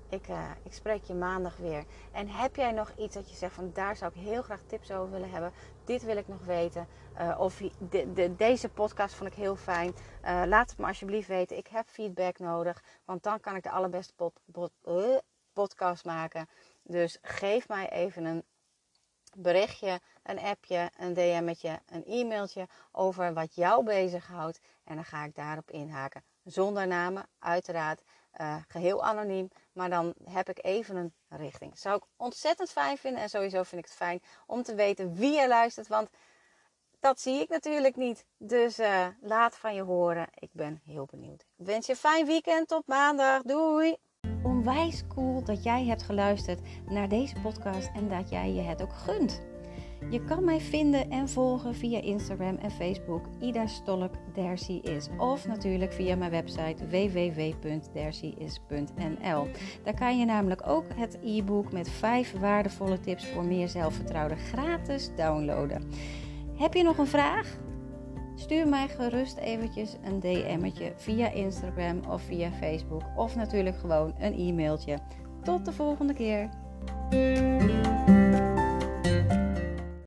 ik, 0.09 0.29
uh, 0.29 0.43
ik 0.63 0.73
spreek 0.73 1.05
je 1.05 1.15
maandag 1.15 1.57
weer. 1.57 1.85
En 2.13 2.29
heb 2.29 2.57
jij 2.57 2.73
nog 2.73 2.93
iets 2.97 3.15
dat 3.15 3.31
je 3.31 3.37
zegt 3.37 3.55
van 3.55 3.71
daar 3.75 3.97
zou 3.97 4.13
ik 4.15 4.21
heel 4.23 4.43
graag 4.43 4.61
tips 4.67 4.91
over 4.91 5.11
willen 5.11 5.31
hebben. 5.31 5.53
Dit 5.89 6.03
wil 6.03 6.17
ik 6.17 6.29
nog 6.29 6.45
weten. 6.45 6.89
Uh, 7.21 7.41
of 7.41 7.63
de, 7.91 8.13
de, 8.13 8.37
deze 8.37 8.69
podcast 8.69 9.15
vond 9.15 9.31
ik 9.31 9.37
heel 9.37 9.57
fijn. 9.57 9.95
Uh, 10.25 10.43
laat 10.47 10.71
het 10.71 10.79
me 10.79 10.87
alsjeblieft 10.87 11.29
weten. 11.29 11.57
Ik 11.57 11.67
heb 11.67 11.89
feedback 11.89 12.39
nodig. 12.39 12.83
Want 13.05 13.23
dan 13.23 13.41
kan 13.41 13.57
ik 13.57 13.63
de 13.63 13.71
allerbeste 13.71 14.13
pod, 14.15 14.73
podcast 15.53 16.05
maken. 16.05 16.49
Dus 16.83 17.19
geef 17.23 17.69
mij 17.69 17.91
even 17.91 18.25
een 18.25 18.45
berichtje, 19.37 20.01
een 20.23 20.39
appje, 20.39 20.91
een 20.97 21.15
DM'tje, 21.15 21.81
een 21.87 22.05
e-mailtje 22.05 22.69
over 22.93 23.35
wat 23.35 23.55
jou 23.55 23.85
bezighoudt. 23.85 24.61
En 24.85 24.95
dan 24.95 25.05
ga 25.05 25.25
ik 25.25 25.35
daarop 25.35 25.71
inhaken. 25.71 26.23
Zonder 26.45 26.87
namen, 26.87 27.27
uiteraard. 27.39 28.03
Geheel 28.69 29.05
anoniem. 29.05 29.49
Maar 29.79 29.91
dan 29.91 30.15
heb 30.25 30.49
ik 30.49 30.65
even 30.65 30.97
een 30.97 31.13
richting. 31.29 31.79
Zou 31.79 31.97
ik 31.97 32.03
ontzettend 32.17 32.71
fijn 32.71 32.99
vinden. 32.99 33.23
En 33.23 33.29
sowieso 33.29 33.63
vind 33.63 33.83
ik 33.83 33.89
het 33.89 33.97
fijn 33.97 34.23
om 34.47 34.63
te 34.63 34.75
weten 34.75 35.15
wie 35.15 35.41
er 35.41 35.49
luistert. 35.49 35.89
Want 35.89 36.09
dat 37.01 37.21
zie 37.21 37.41
ik 37.41 37.49
natuurlijk 37.49 37.97
niet. 37.97 38.25
Dus 38.37 38.79
uh, 38.79 39.07
laat 39.21 39.57
van 39.57 39.75
je 39.75 39.83
horen. 39.83 40.27
Ik 40.35 40.49
ben 40.53 40.81
heel 40.85 41.07
benieuwd. 41.11 41.45
Ik 41.57 41.67
wens 41.67 41.87
je 41.87 41.93
een 41.93 41.99
fijn 41.99 42.27
weekend. 42.27 42.69
Tot 42.69 42.87
maandag. 42.87 43.43
Doei. 43.43 43.97
Onwijs 44.43 45.03
cool 45.09 45.45
dat 45.45 45.63
jij 45.63 45.85
hebt 45.85 46.03
geluisterd 46.03 46.61
naar 46.87 47.09
deze 47.09 47.41
podcast 47.41 47.91
en 47.95 48.09
dat 48.09 48.31
jij 48.31 48.53
je 48.53 48.63
het 48.63 48.83
ook 48.83 48.93
gunt. 48.93 49.43
Je 50.11 50.25
kan 50.25 50.45
mij 50.45 50.61
vinden 50.61 51.11
en 51.11 51.29
volgen 51.29 51.75
via 51.75 52.01
Instagram 52.01 52.57
en 52.57 52.71
Facebook. 52.71 53.25
Ida 53.41 53.67
Stolk 53.67 54.15
is. 54.83 55.09
Of 55.19 55.47
natuurlijk 55.47 55.93
via 55.93 56.17
mijn 56.17 56.31
website 56.31 56.87
www.dercyis.nl. 56.87 59.47
Daar 59.83 59.95
kan 59.95 60.19
je 60.19 60.25
namelijk 60.25 60.67
ook 60.67 60.85
het 60.95 61.19
e-book 61.23 61.73
met 61.73 61.91
5 61.91 62.39
waardevolle 62.39 63.01
tips 63.01 63.27
voor 63.27 63.45
meer 63.45 63.69
zelfvertrouwen 63.69 64.39
gratis 64.39 65.11
downloaden. 65.17 65.91
Heb 66.57 66.75
je 66.75 66.83
nog 66.83 66.99
een 66.99 67.07
vraag? 67.07 67.59
Stuur 68.35 68.69
mij 68.69 68.89
gerust 68.89 69.37
eventjes 69.37 69.97
een 70.03 70.21
DM'tje 70.21 70.93
via 70.97 71.31
Instagram 71.31 72.01
of 72.09 72.23
via 72.23 72.51
Facebook. 72.51 73.03
Of 73.17 73.37
natuurlijk 73.37 73.77
gewoon 73.77 74.15
een 74.19 74.39
e-mailtje. 74.39 74.99
Tot 75.43 75.65
de 75.65 75.73
volgende 75.73 76.15
keer. 76.15 76.49